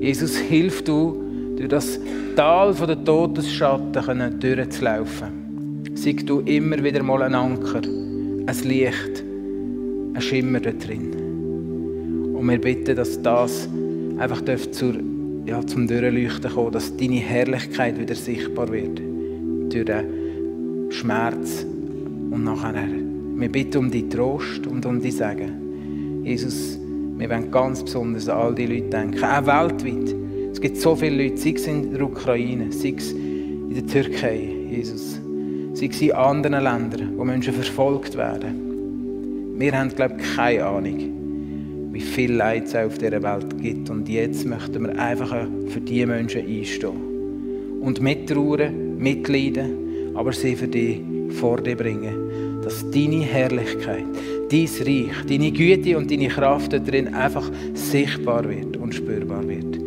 Jesus, 0.00 0.36
hilf 0.36 0.84
du, 0.84 1.25
durch 1.56 1.68
das 1.68 1.98
Tal 2.36 2.74
der 2.74 3.02
Todesschatten 3.04 4.40
durchzulaufen. 4.40 5.82
Sei 5.94 6.12
du 6.12 6.40
immer 6.40 6.82
wieder 6.84 7.02
mal 7.02 7.22
ein 7.22 7.34
Anker, 7.34 7.80
ein 7.82 8.58
Licht, 8.64 9.24
ein 10.14 10.20
Schimmer 10.20 10.60
da 10.60 10.70
drin. 10.72 12.34
Und 12.34 12.48
wir 12.48 12.60
bitten, 12.60 12.94
dass 12.94 13.20
das 13.22 13.68
einfach 14.18 14.42
zur, 14.70 14.94
ja, 15.46 15.66
zum 15.66 15.86
Durchleuchten 15.86 16.52
kommt, 16.52 16.74
dass 16.74 16.94
deine 16.94 17.16
Herrlichkeit 17.16 17.98
wieder 17.98 18.14
sichtbar 18.14 18.70
wird. 18.70 19.00
Durch 19.72 19.84
den 19.86 20.90
Schmerz 20.90 21.64
und 22.30 22.44
nachher. 22.44 22.86
Wir 23.36 23.48
bitten 23.50 23.78
um 23.78 23.90
die 23.90 24.08
Trost 24.08 24.66
und 24.66 24.84
um 24.84 25.00
die 25.00 25.10
Segen. 25.10 26.22
Jesus, 26.24 26.78
wir 27.16 27.30
wollen 27.30 27.50
ganz 27.50 27.82
besonders 27.82 28.28
an 28.28 28.38
all 28.38 28.54
die 28.54 28.66
Leute 28.66 28.90
denken, 28.90 29.24
auch 29.24 29.46
weltweit 29.46 30.25
es 30.56 30.62
gibt 30.62 30.78
so 30.78 30.96
viele 30.96 31.22
Leute, 31.22 31.36
sei 31.36 31.50
es 31.50 31.66
in 31.66 31.92
der 31.92 32.00
Ukraine, 32.00 32.72
sei 32.72 32.94
es 32.96 33.12
in 33.12 33.74
der 33.74 33.86
Türkei, 33.86 34.48
Jesus, 34.70 35.20
sei 35.74 35.90
es 35.92 36.00
in 36.00 36.12
anderen 36.12 36.64
Ländern, 36.64 37.12
wo 37.14 37.26
Menschen 37.26 37.52
verfolgt 37.52 38.16
werden. 38.16 39.58
Wir 39.58 39.78
haben, 39.78 39.90
glaube 39.90 40.16
ich, 40.18 40.34
keine 40.34 40.64
Ahnung, 40.64 41.92
wie 41.92 42.00
viel 42.00 42.32
Leid 42.32 42.68
es 42.68 42.74
auf 42.74 42.96
dieser 42.96 43.22
Welt 43.22 43.60
gibt. 43.60 43.90
Und 43.90 44.08
jetzt 44.08 44.46
möchten 44.46 44.84
wir 44.84 44.98
einfach 44.98 45.46
für 45.68 45.80
diese 45.82 46.06
Menschen 46.06 46.46
einstehen. 46.46 47.82
Und 47.82 48.00
mittrauern, 48.00 48.96
mitleiden, 48.96 50.14
aber 50.14 50.32
sie 50.32 50.56
für 50.56 50.68
dich 50.68 51.02
vor 51.38 51.60
dir 51.60 51.76
bringen. 51.76 52.62
Dass 52.64 52.82
deine 52.90 53.24
Herrlichkeit, 53.24 54.06
dein 54.50 54.68
Reich, 54.86 55.26
deine 55.28 55.52
Güte 55.52 55.98
und 55.98 56.10
deine 56.10 56.28
Kraft 56.28 56.72
darin 56.72 57.12
einfach 57.12 57.50
sichtbar 57.74 58.48
wird 58.48 58.78
und 58.78 58.94
spürbar 58.94 59.46
wird. 59.46 59.85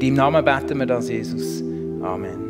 In 0.00 0.16
deinem 0.16 0.32
Namen 0.32 0.44
beten 0.44 0.78
wir 0.78 0.86
das, 0.86 1.10
Jesus. 1.10 1.62
Amen. 2.02 2.49